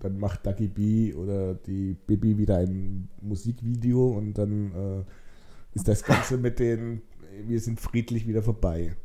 dann 0.00 0.18
macht 0.18 0.46
Ducky 0.46 0.68
B 0.68 1.14
oder 1.14 1.54
die 1.54 1.94
Bibi 2.06 2.38
wieder 2.38 2.58
ein 2.58 3.08
Musikvideo 3.20 4.08
und 4.08 4.34
dann 4.34 4.72
äh, 4.72 5.76
ist 5.76 5.88
das 5.88 6.02
Ganze 6.02 6.36
mit 6.38 6.58
den 6.58 7.02
Wir 7.46 7.60
sind 7.60 7.80
friedlich 7.80 8.26
wieder 8.26 8.42
vorbei. 8.42 8.96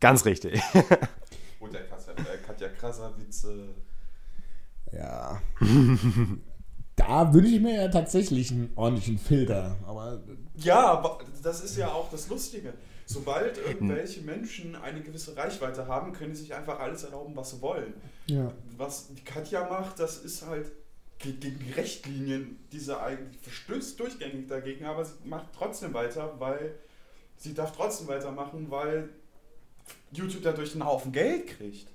Ganz 0.00 0.24
richtig. 0.24 0.60
Und 1.60 1.74
der 1.74 1.86
Katja, 1.86 2.12
äh, 2.14 2.38
Katja 2.44 2.68
Krasavitze. 2.68 3.68
Ja. 4.92 5.40
da 6.96 7.32
wünsche 7.32 7.54
ich 7.54 7.60
mir 7.60 7.74
ja 7.74 7.88
tatsächlich 7.88 8.50
einen 8.50 8.72
ordentlichen 8.74 9.18
Filter. 9.18 9.76
Aber 9.86 10.22
Ja, 10.56 10.86
aber 10.92 11.18
das 11.42 11.62
ist 11.62 11.76
ja 11.76 11.88
auch 11.88 12.10
das 12.10 12.28
Lustige. 12.28 12.72
Sobald 13.12 13.58
irgendwelche 13.58 14.20
Menschen 14.20 14.76
eine 14.76 15.00
gewisse 15.00 15.36
Reichweite 15.36 15.86
haben, 15.88 16.12
können 16.12 16.34
sie 16.34 16.42
sich 16.42 16.54
einfach 16.54 16.78
alles 16.78 17.02
erlauben, 17.04 17.34
was 17.34 17.50
sie 17.50 17.60
wollen. 17.60 17.92
ja. 18.26 18.52
Was 18.76 19.08
die 19.08 19.22
Katja 19.24 19.68
macht, 19.68 19.98
das 19.98 20.18
ist 20.18 20.46
halt 20.46 20.70
ge- 21.18 21.32
gegen 21.32 21.58
die 21.58 21.72
Rechtlinien, 21.72 22.56
die 22.72 22.78
sie 22.78 22.98
eigentlich 22.98 23.36
verstößt 23.42 23.98
durchgängig 23.98 24.46
dagegen, 24.48 24.84
aber 24.84 25.04
sie 25.04 25.14
macht 25.24 25.46
trotzdem 25.56 25.92
weiter, 25.92 26.34
weil 26.38 26.74
sie 27.36 27.52
darf 27.52 27.72
trotzdem 27.76 28.06
weitermachen, 28.08 28.70
weil 28.70 29.08
YouTube 30.12 30.42
dadurch 30.42 30.72
einen 30.72 30.84
Haufen 30.86 31.10
Geld 31.12 31.48
kriegt. 31.48 31.88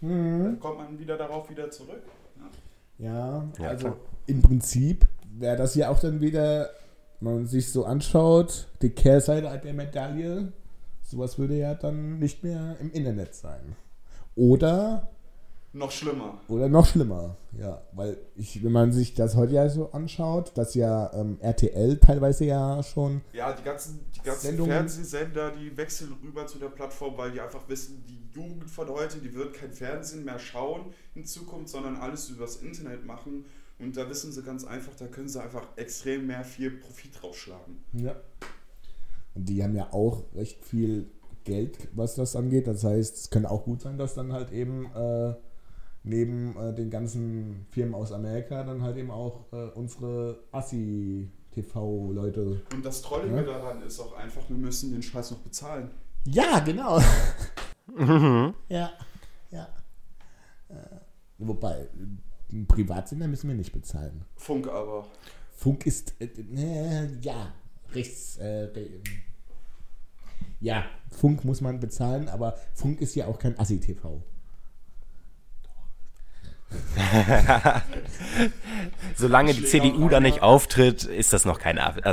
Dann 0.00 0.58
kommt 0.58 0.78
man 0.78 0.98
wieder 0.98 1.16
darauf 1.16 1.48
wieder 1.50 1.70
zurück. 1.70 2.02
Ja, 2.98 3.44
Ja, 3.58 3.68
also 3.68 3.88
klar. 3.88 3.96
im 4.26 4.42
Prinzip 4.42 5.06
wäre 5.38 5.56
das 5.56 5.74
ja 5.74 5.90
auch 5.90 6.00
dann 6.00 6.20
wieder, 6.20 6.70
wenn 7.20 7.34
man 7.34 7.46
sich 7.46 7.70
so 7.70 7.84
anschaut, 7.84 8.66
die 8.80 8.90
Kehrseite 8.90 9.60
der 9.62 9.74
Medaille. 9.74 10.52
Sowas 11.12 11.38
würde 11.38 11.58
ja 11.58 11.74
dann 11.74 12.18
nicht 12.18 12.42
mehr 12.42 12.74
im 12.80 12.90
Internet 12.90 13.34
sein. 13.34 13.76
Oder, 14.34 15.10
Noch 15.74 15.90
schlimmer. 15.90 16.40
oder 16.48 16.70
noch 16.70 16.86
schlimmer, 16.86 17.36
ja, 17.58 17.82
weil 17.92 18.16
ich, 18.34 18.64
wenn 18.64 18.72
man 18.72 18.92
sich 18.94 19.12
das 19.12 19.36
heute 19.36 19.52
ja 19.52 19.68
so 19.68 19.92
anschaut, 19.92 20.52
dass 20.56 20.74
ja 20.74 21.12
ähm, 21.12 21.36
RTL 21.40 21.98
teilweise 21.98 22.46
ja 22.46 22.82
schon, 22.82 23.20
Ja, 23.34 23.52
die 23.52 23.62
ganzen, 23.62 24.00
die 24.16 24.20
ganzen 24.22 24.40
Sendungen- 24.56 24.70
Fernsehsender, 24.72 25.50
die 25.50 25.76
wechseln 25.76 26.16
rüber 26.24 26.46
zu 26.46 26.58
der 26.58 26.68
Plattform, 26.68 27.18
weil 27.18 27.30
die 27.32 27.42
einfach 27.42 27.68
wissen, 27.68 28.02
die 28.08 28.22
Jugend 28.34 28.70
von 28.70 28.88
heute, 28.88 29.18
die 29.18 29.34
wird 29.34 29.52
kein 29.52 29.70
Fernsehen 29.72 30.24
mehr 30.24 30.38
schauen 30.38 30.94
in 31.14 31.26
Zukunft, 31.26 31.68
sondern 31.68 31.96
alles 31.96 32.30
übers 32.30 32.56
Internet 32.56 33.04
machen. 33.04 33.44
Und 33.78 33.98
da 33.98 34.08
wissen 34.08 34.32
sie 34.32 34.42
ganz 34.42 34.64
einfach, 34.64 34.94
da 34.98 35.08
können 35.08 35.28
sie 35.28 35.42
einfach 35.42 35.66
extrem 35.76 36.26
mehr 36.26 36.42
viel 36.44 36.70
Profit 36.70 37.22
rausschlagen. 37.22 37.84
ja, 37.92 38.16
und 39.34 39.48
die 39.48 39.62
haben 39.62 39.76
ja 39.76 39.92
auch 39.92 40.22
recht 40.34 40.64
viel 40.64 41.10
Geld, 41.44 41.88
was 41.94 42.14
das 42.14 42.36
angeht. 42.36 42.66
Das 42.66 42.84
heißt, 42.84 43.16
es 43.16 43.30
könnte 43.30 43.50
auch 43.50 43.64
gut 43.64 43.80
sein, 43.82 43.98
dass 43.98 44.14
dann 44.14 44.32
halt 44.32 44.52
eben 44.52 44.86
äh, 44.94 45.34
neben 46.04 46.56
äh, 46.56 46.74
den 46.74 46.90
ganzen 46.90 47.66
Firmen 47.70 47.94
aus 47.94 48.12
Amerika 48.12 48.62
dann 48.64 48.82
halt 48.82 48.96
eben 48.96 49.10
auch 49.10 49.52
äh, 49.52 49.66
unsere 49.74 50.38
Assi-TV-Leute. 50.52 52.62
Und 52.74 52.84
das 52.84 53.02
Trollige 53.02 53.36
Ja. 53.36 53.42
daran 53.42 53.82
ist 53.82 54.00
auch 54.00 54.14
einfach, 54.16 54.48
wir 54.48 54.56
müssen 54.56 54.92
den 54.92 55.02
Scheiß 55.02 55.30
noch 55.32 55.38
bezahlen. 55.38 55.90
Ja, 56.26 56.60
genau. 56.60 57.00
ja, 58.68 58.90
ja. 59.50 59.68
Äh, 60.68 60.74
wobei, 61.38 61.88
einen 62.50 62.66
Privatsender 62.66 63.28
müssen 63.28 63.48
wir 63.48 63.56
nicht 63.56 63.72
bezahlen. 63.72 64.24
Funk 64.36 64.68
aber. 64.68 65.06
Funk 65.50 65.86
ist, 65.86 66.14
äh, 66.20 66.26
äh, 66.26 67.08
ja, 67.20 67.52
rechts, 67.94 68.36
äh, 68.38 68.64
re- 68.74 68.88
ja, 70.60 70.84
Funk 71.10 71.44
muss 71.44 71.60
man 71.60 71.80
bezahlen, 71.80 72.28
aber 72.28 72.56
Funk 72.74 73.00
ist 73.00 73.14
ja 73.14 73.26
auch 73.26 73.38
kein 73.38 73.58
Assi-TV. 73.58 74.22
Solange 79.16 79.54
die 79.54 79.64
CDU 79.64 80.08
da 80.08 80.20
nicht 80.20 80.42
auftritt, 80.42 81.04
ist 81.04 81.32
das 81.32 81.44
noch 81.44 81.58
kein. 81.58 81.78
Aber 81.78 82.04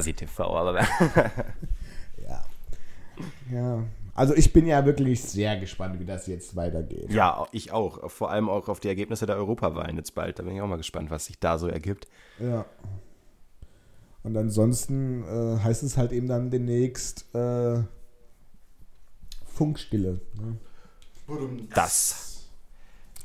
Ja. 2.28 2.46
Ja. 3.52 3.84
Also 4.16 4.36
ich 4.36 4.52
bin 4.52 4.66
ja 4.68 4.84
wirklich 4.86 5.24
sehr 5.24 5.58
gespannt, 5.58 6.00
wie 6.02 6.06
das 6.06 6.28
jetzt 6.28 6.56
weitergeht. 6.58 7.10
ja, 7.10 7.46
ich 7.54 7.72
auch. 7.72 8.10
Vor 8.12 8.32
allem 8.32 8.50
auch 8.50 8.68
auf 8.68 8.82
die 8.82 8.90
Ergebnisse 8.90 9.26
der 9.26 9.38
Europawahlen 9.38 9.96
jetzt 9.96 10.14
bald. 10.14 10.40
Da 10.40 10.44
bin 10.44 10.54
ich 10.56 10.62
auch 10.62 10.68
mal 10.68 10.76
gespannt, 10.78 11.10
was 11.10 11.26
sich 11.26 11.40
da 11.40 11.58
so 11.58 11.68
ergibt. 11.68 12.08
Ja. 12.40 12.66
Und 14.24 14.36
ansonsten 14.38 15.24
äh, 15.24 15.60
heißt 15.60 15.84
es 15.84 15.98
halt 15.98 16.12
eben 16.12 16.28
dann 16.28 16.52
demnächst 16.52 17.34
äh, 17.34 17.82
Funkstille. 19.46 20.20
Ne? 20.36 20.58
Das 21.74 22.48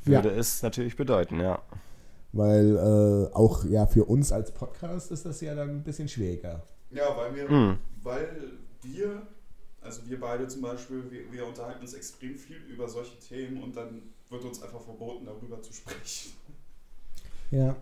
Ja. 0.05 0.23
würde 0.23 0.29
es 0.31 0.61
natürlich 0.61 0.95
bedeuten, 0.95 1.39
ja. 1.39 1.61
Weil 2.31 2.75
äh, 2.75 3.33
auch 3.33 3.63
ja 3.65 3.85
für 3.87 4.05
uns 4.05 4.31
als 4.31 4.51
Podcast 4.53 5.11
ist 5.11 5.25
das 5.25 5.41
ja 5.41 5.55
dann 5.55 5.69
ein 5.69 5.83
bisschen 5.83 6.07
schwieriger. 6.07 6.61
Ja, 6.91 7.15
weil 7.17 7.35
wir, 7.35 7.49
Mhm. 7.49 7.77
weil 8.03 8.51
wir, 8.83 9.21
also 9.81 10.01
wir 10.07 10.19
beide 10.19 10.47
zum 10.47 10.61
Beispiel, 10.61 11.09
wir, 11.09 11.31
wir 11.31 11.45
unterhalten 11.47 11.81
uns 11.81 11.93
extrem 11.93 12.37
viel 12.37 12.57
über 12.57 12.87
solche 12.87 13.17
Themen 13.19 13.63
und 13.63 13.75
dann 13.75 14.01
wird 14.29 14.43
uns 14.43 14.61
einfach 14.61 14.81
verboten, 14.81 15.25
darüber 15.25 15.61
zu 15.61 15.71
sprechen. 15.73 16.31
Ja. 17.51 17.75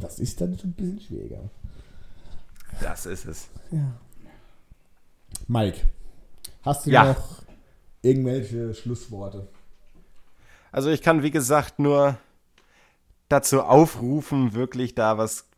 Das 0.00 0.18
ist 0.18 0.40
dann 0.40 0.58
schon 0.58 0.70
ein 0.70 0.74
bisschen 0.74 1.00
schwieriger. 1.00 1.50
Das 2.80 3.06
ist 3.06 3.26
es. 3.26 3.48
Ja. 3.70 3.94
Mike, 5.46 5.80
hast 6.62 6.86
du 6.86 6.90
Ja. 6.90 7.04
noch 7.12 7.42
irgendwelche 8.02 8.74
Schlussworte? 8.74 9.48
Also 10.72 10.90
ich 10.90 11.02
kann, 11.02 11.22
wie 11.22 11.30
gesagt, 11.30 11.78
nur 11.78 12.18
dazu 13.28 13.62
aufrufen, 13.62 14.54
wirklich 14.54 14.94
da 14.94 15.18
was 15.18 15.48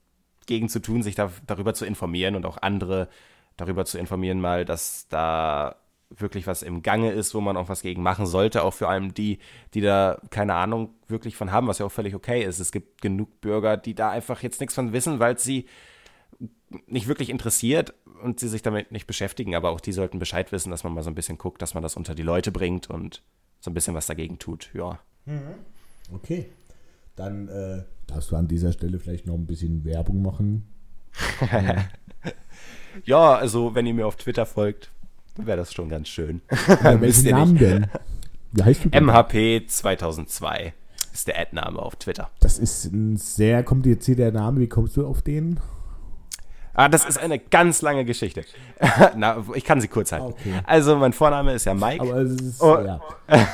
gegen 0.46 0.68
zu 0.68 0.80
tun, 0.80 1.02
sich 1.02 1.14
da, 1.14 1.32
darüber 1.46 1.74
zu 1.74 1.84
informieren 1.86 2.36
und 2.36 2.46
auch 2.46 2.58
andere 2.60 3.08
darüber 3.56 3.84
zu 3.86 3.98
informieren, 3.98 4.40
mal, 4.40 4.64
dass 4.64 5.08
da 5.08 5.76
wirklich 6.10 6.46
was 6.46 6.62
im 6.62 6.82
Gange 6.82 7.10
ist, 7.12 7.34
wo 7.34 7.40
man 7.40 7.56
auch 7.56 7.68
was 7.68 7.82
gegen 7.82 8.02
machen 8.02 8.26
sollte, 8.26 8.62
auch 8.62 8.74
vor 8.74 8.88
allem 8.88 9.12
die, 9.14 9.38
die 9.74 9.80
da 9.80 10.20
keine 10.30 10.54
Ahnung 10.54 10.90
wirklich 11.08 11.36
von 11.36 11.50
haben, 11.50 11.66
was 11.66 11.78
ja 11.78 11.86
auch 11.86 11.92
völlig 11.92 12.14
okay 12.14 12.44
ist. 12.44 12.60
Es 12.60 12.72
gibt 12.72 13.02
genug 13.02 13.40
Bürger, 13.40 13.76
die 13.76 13.94
da 13.94 14.10
einfach 14.10 14.42
jetzt 14.42 14.60
nichts 14.60 14.74
von 14.74 14.92
wissen, 14.92 15.18
weil 15.18 15.38
sie 15.38 15.66
nicht 16.86 17.08
wirklich 17.08 17.30
interessiert 17.30 17.94
und 18.22 18.40
sie 18.40 18.48
sich 18.48 18.62
damit 18.62 18.92
nicht 18.92 19.06
beschäftigen, 19.06 19.54
aber 19.54 19.70
auch 19.70 19.80
die 19.80 19.92
sollten 19.92 20.18
Bescheid 20.18 20.52
wissen, 20.52 20.70
dass 20.70 20.84
man 20.84 20.94
mal 20.94 21.02
so 21.02 21.10
ein 21.10 21.14
bisschen 21.14 21.38
guckt, 21.38 21.60
dass 21.60 21.74
man 21.74 21.82
das 21.82 21.96
unter 21.96 22.14
die 22.14 22.22
Leute 22.22 22.52
bringt 22.52 22.88
und 22.88 23.22
so 23.60 23.70
ein 23.70 23.74
bisschen 23.74 23.94
was 23.94 24.06
dagegen 24.06 24.38
tut. 24.38 24.70
Ja. 24.74 24.98
Okay. 26.12 26.46
Dann 27.16 27.48
äh, 27.48 27.82
darfst 28.06 28.30
du 28.30 28.36
an 28.36 28.46
dieser 28.48 28.72
Stelle 28.72 28.98
vielleicht 28.98 29.26
noch 29.26 29.34
ein 29.34 29.46
bisschen 29.46 29.84
Werbung 29.84 30.22
machen. 30.22 30.68
Ja, 33.04 33.34
also 33.34 33.74
wenn 33.74 33.86
ihr 33.86 33.94
mir 33.94 34.06
auf 34.06 34.16
Twitter 34.16 34.46
folgt, 34.46 34.90
wäre 35.36 35.58
das 35.58 35.72
schon 35.72 35.88
ganz 35.88 36.08
schön. 36.08 36.40
Welchen 36.82 37.30
Namen 37.30 37.58
denn? 37.58 37.86
Wie 38.52 38.62
heißt 38.62 38.84
du 38.84 38.88
denn? 38.88 39.04
MHP 39.04 39.68
2002 39.68 40.72
ist 41.12 41.28
der 41.28 41.38
Ad-Name 41.38 41.78
auf 41.78 41.96
Twitter. 41.96 42.30
Das 42.40 42.58
ist 42.58 42.86
ein 42.86 43.16
sehr 43.16 43.62
komplizierter 43.62 44.32
Name. 44.32 44.60
Wie 44.60 44.68
kommst 44.68 44.96
du 44.96 45.06
auf 45.06 45.22
den? 45.22 45.60
Ah, 46.78 46.88
das 46.90 47.06
ist 47.06 47.16
eine 47.16 47.38
ganz 47.38 47.80
lange 47.80 48.04
Geschichte. 48.04 48.44
Na, 49.16 49.42
ich 49.54 49.64
kann 49.64 49.80
sie 49.80 49.88
kurz 49.88 50.12
halten. 50.12 50.26
Okay. 50.26 50.60
Also, 50.64 50.94
mein 50.96 51.14
Vorname 51.14 51.54
ist 51.54 51.64
ja 51.64 51.72
Mike. 51.72 52.02
Aber 52.02 52.18
es 52.18 52.32
ist, 52.40 52.62
Oh. 52.62 52.78
ja. 52.78 53.00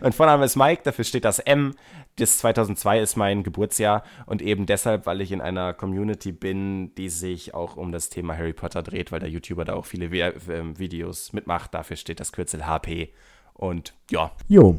mein 0.00 0.12
Vorname 0.12 0.44
ist 0.44 0.54
Mike, 0.54 0.82
dafür 0.84 1.04
steht 1.04 1.24
das 1.24 1.40
M. 1.40 1.74
Das 2.16 2.38
2002 2.38 3.00
ist 3.00 3.16
mein 3.16 3.42
Geburtsjahr 3.42 4.04
und 4.26 4.40
eben 4.40 4.66
deshalb, 4.66 5.06
weil 5.06 5.20
ich 5.20 5.32
in 5.32 5.40
einer 5.40 5.72
Community 5.74 6.32
bin, 6.32 6.94
die 6.94 7.08
sich 7.08 7.54
auch 7.54 7.76
um 7.76 7.90
das 7.92 8.08
Thema 8.08 8.36
Harry 8.36 8.52
Potter 8.52 8.82
dreht, 8.82 9.10
weil 9.10 9.20
der 9.20 9.30
YouTuber 9.30 9.64
da 9.64 9.74
auch 9.74 9.86
viele 9.86 10.12
Vi 10.12 10.20
ähm, 10.20 10.78
Videos 10.78 11.32
mitmacht. 11.32 11.74
Dafür 11.74 11.96
steht 11.96 12.20
das 12.20 12.30
Kürzel 12.32 12.66
HP. 12.66 13.12
Und 13.54 13.94
ja, 14.10 14.30
Jo. 14.48 14.78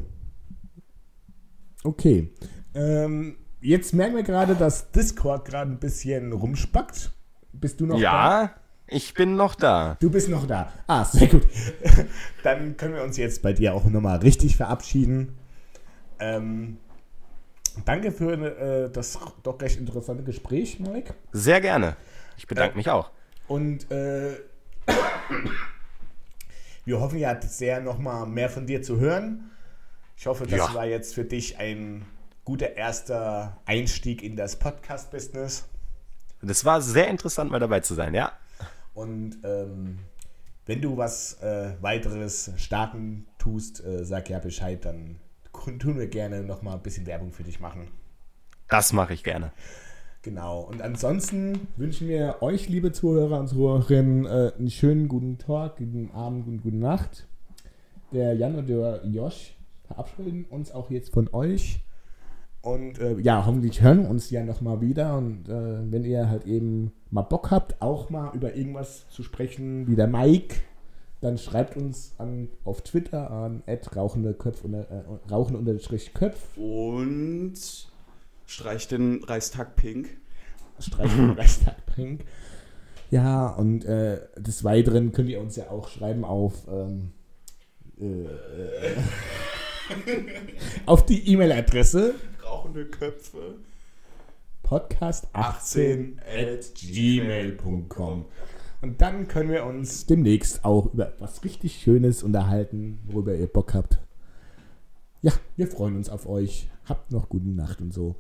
Okay. 1.84 2.30
Ähm, 2.74 3.38
jetzt 3.60 3.94
merken 3.94 4.16
wir 4.16 4.24
gerade, 4.24 4.56
dass 4.56 4.92
Discord 4.92 5.46
gerade 5.46 5.72
ein 5.72 5.80
bisschen 5.80 6.32
rumspackt. 6.32 7.12
Bist 7.54 7.80
du 7.80 7.86
noch 7.86 7.96
da? 7.96 8.02
ja, 8.02 8.56
ich 8.88 9.14
bin 9.14 9.36
noch 9.36 9.56
da. 9.56 9.98
Du 10.00 10.10
bist 10.10 10.30
noch 10.30 10.48
da. 10.48 10.72
Ah, 10.88 11.06
sehr 11.06 11.28
gut. 11.28 11.48
Dann 12.44 12.76
können 12.78 12.96
wir 12.96 13.04
uns 13.04 13.18
jetzt 13.18 13.42
bei 13.42 13.54
dir 13.54 13.74
auch 13.74 13.86
nochmal 13.86 14.18
richtig 14.20 14.58
verabschieden. 14.58 15.38
Ähm, 16.20 16.78
danke 17.86 18.12
für 18.12 18.34
äh, 18.34 18.90
das 18.92 19.18
doch 19.44 19.62
recht 19.62 19.80
interessante 19.80 20.24
Gespräch, 20.24 20.80
Mike. 20.80 21.14
Sehr 21.32 21.62
gerne. 21.62 21.96
Ich 22.38 22.48
bedanke 22.48 22.76
mich 22.78 22.90
auch. 22.90 23.12
Und 23.48 23.90
äh, 23.92 24.38
wir 26.86 27.00
hoffen 27.00 27.20
ja 27.20 27.40
sehr 27.42 27.82
nochmal 27.82 28.26
mehr 28.26 28.50
von 28.50 28.66
dir 28.66 28.82
zu 28.82 29.00
hören. 29.00 29.52
Ich 30.18 30.28
hoffe, 30.28 30.46
das 30.46 30.58
Ja. 30.58 30.74
war 30.74 30.86
jetzt 30.86 31.16
für 31.16 31.24
dich 31.26 31.58
ein 31.60 32.06
guter 32.44 32.76
erster 32.76 33.58
Einstieg 33.66 34.24
in 34.24 34.36
das 34.36 34.58
Podcast-Business. 34.58 35.68
Das 36.42 36.66
war 36.66 36.82
sehr 36.82 37.08
interessant, 37.08 37.52
mal 37.52 37.60
dabei 37.60 37.82
zu 37.82 37.94
sein, 37.94 38.14
ja. 38.14 38.32
Und 38.94 39.38
ähm, 39.44 40.00
wenn 40.66 40.82
du 40.82 40.98
was 40.98 41.42
äh, 41.42 41.74
weiteres 41.82 42.52
starten 42.58 43.28
tust, 43.38 43.84
äh, 43.84 44.04
sag 44.04 44.30
ja 44.30 44.40
Bescheid, 44.40 44.84
dann 44.86 45.20
tun 45.80 45.98
wir 45.98 46.08
gerne 46.08 46.44
nochmal 46.44 46.76
ein 46.76 46.82
bisschen 46.82 47.06
Werbung 47.06 47.32
für 47.32 47.44
dich 47.44 47.60
machen. 47.60 47.88
Das 48.68 48.94
mache 48.94 49.14
ich 49.14 49.24
gerne. 49.24 49.52
Genau. 50.24 50.62
Und 50.62 50.82
ansonsten 50.82 51.68
wünschen 51.78 52.08
wir 52.08 52.38
euch, 52.42 52.70
liebe 52.70 52.92
Zuhörer 52.92 53.40
und 53.40 53.48
Zuhörerinnen, 53.48 54.26
äh, 54.26 54.52
einen 54.58 54.70
schönen 54.70 55.08
guten 55.08 55.38
Tag, 55.40 55.78
guten 55.78 56.12
Abend 56.12 56.48
und 56.48 56.62
gute 56.62 56.78
Nacht. 56.78 57.28
Der 58.12 58.34
Jan 58.34 58.56
und 58.56 58.68
der 58.68 59.02
Josh 59.06 59.56
verabschieden 59.88 60.46
uns 60.50 60.72
auch 60.72 60.92
jetzt 60.92 61.12
von 61.12 61.28
euch. 61.34 61.82
Und 62.62 63.00
äh, 63.00 63.18
ja, 63.20 63.46
hoffentlich 63.46 63.82
hören 63.82 64.04
wir 64.04 64.10
uns 64.10 64.30
ja 64.30 64.44
nochmal 64.44 64.82
wieder. 64.82 65.18
Und 65.18 65.50
äh, 65.50 65.92
wenn 65.92 66.04
ihr 66.04 66.30
halt 66.30 66.46
eben 66.46 66.92
mal 67.10 67.24
Bock 67.24 67.50
habt, 67.50 67.82
auch 67.82 68.10
mal 68.10 68.36
über 68.36 68.56
irgendwas 68.56 69.10
zu 69.10 69.24
sprechen, 69.24 69.88
wie 69.88 69.96
der 69.96 70.08
Mike, 70.08 70.56
dann 71.22 71.38
schreibt 71.38 71.76
uns 71.76 72.14
an, 72.18 72.50
auf 72.64 72.82
Twitter 72.82 73.32
an 73.32 73.64
rauchende 73.96 74.34
Köpf 74.34 74.64
unter, 74.64 74.82
äh, 74.92 75.04
rauchende 75.32 75.60
unterstrich 75.60 76.14
Köpf. 76.14 76.58
Und 76.58 77.54
streich 80.82 81.10
den 81.10 81.34
Reichstag 81.38 81.86
pink. 81.88 82.26
Ja, 83.10 83.48
und 83.48 83.86
äh, 83.86 84.22
des 84.38 84.64
Weiteren 84.64 85.12
könnt 85.12 85.30
ihr 85.30 85.42
uns 85.42 85.56
ja 85.56 85.70
auch 85.70 85.90
schreiben 85.90 86.24
auf, 86.24 86.68
ähm, 86.72 87.12
äh, 88.00 88.24
äh, 88.24 88.96
auf 90.86 91.06
die 91.06 91.28
E-Mail-Adresse 91.28 92.16
Rauchende 92.52 92.86
Köpfe. 92.86 93.56
podcast18 94.66 96.18
at 96.20 96.76
gmail.com. 96.76 98.26
Und 98.82 99.02
dann 99.02 99.30
können 99.30 99.52
wir 99.52 99.66
uns 99.66 100.06
demnächst 100.06 100.66
auch 100.66 100.94
über 100.94 101.14
was 101.20 101.46
richtig 101.46 101.82
Schönes 101.82 102.24
unterhalten, 102.24 103.00
worüber 103.06 103.34
ihr 103.34 103.48
Bock 103.48 103.74
habt. 103.74 104.00
Ja, 105.22 105.32
wir 105.56 105.68
freuen 105.68 105.96
uns 105.96 106.10
auf 106.10 106.28
euch. 106.28 106.70
Habt 106.84 107.14
noch 107.14 107.30
gute 107.30 107.48
Nacht 107.48 107.80
und 107.80 107.94
so. 107.94 108.18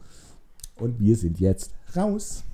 Und 0.78 1.02
wir 1.02 1.18
sind 1.18 1.42
jetzt 1.42 1.74
raus. 1.94 2.46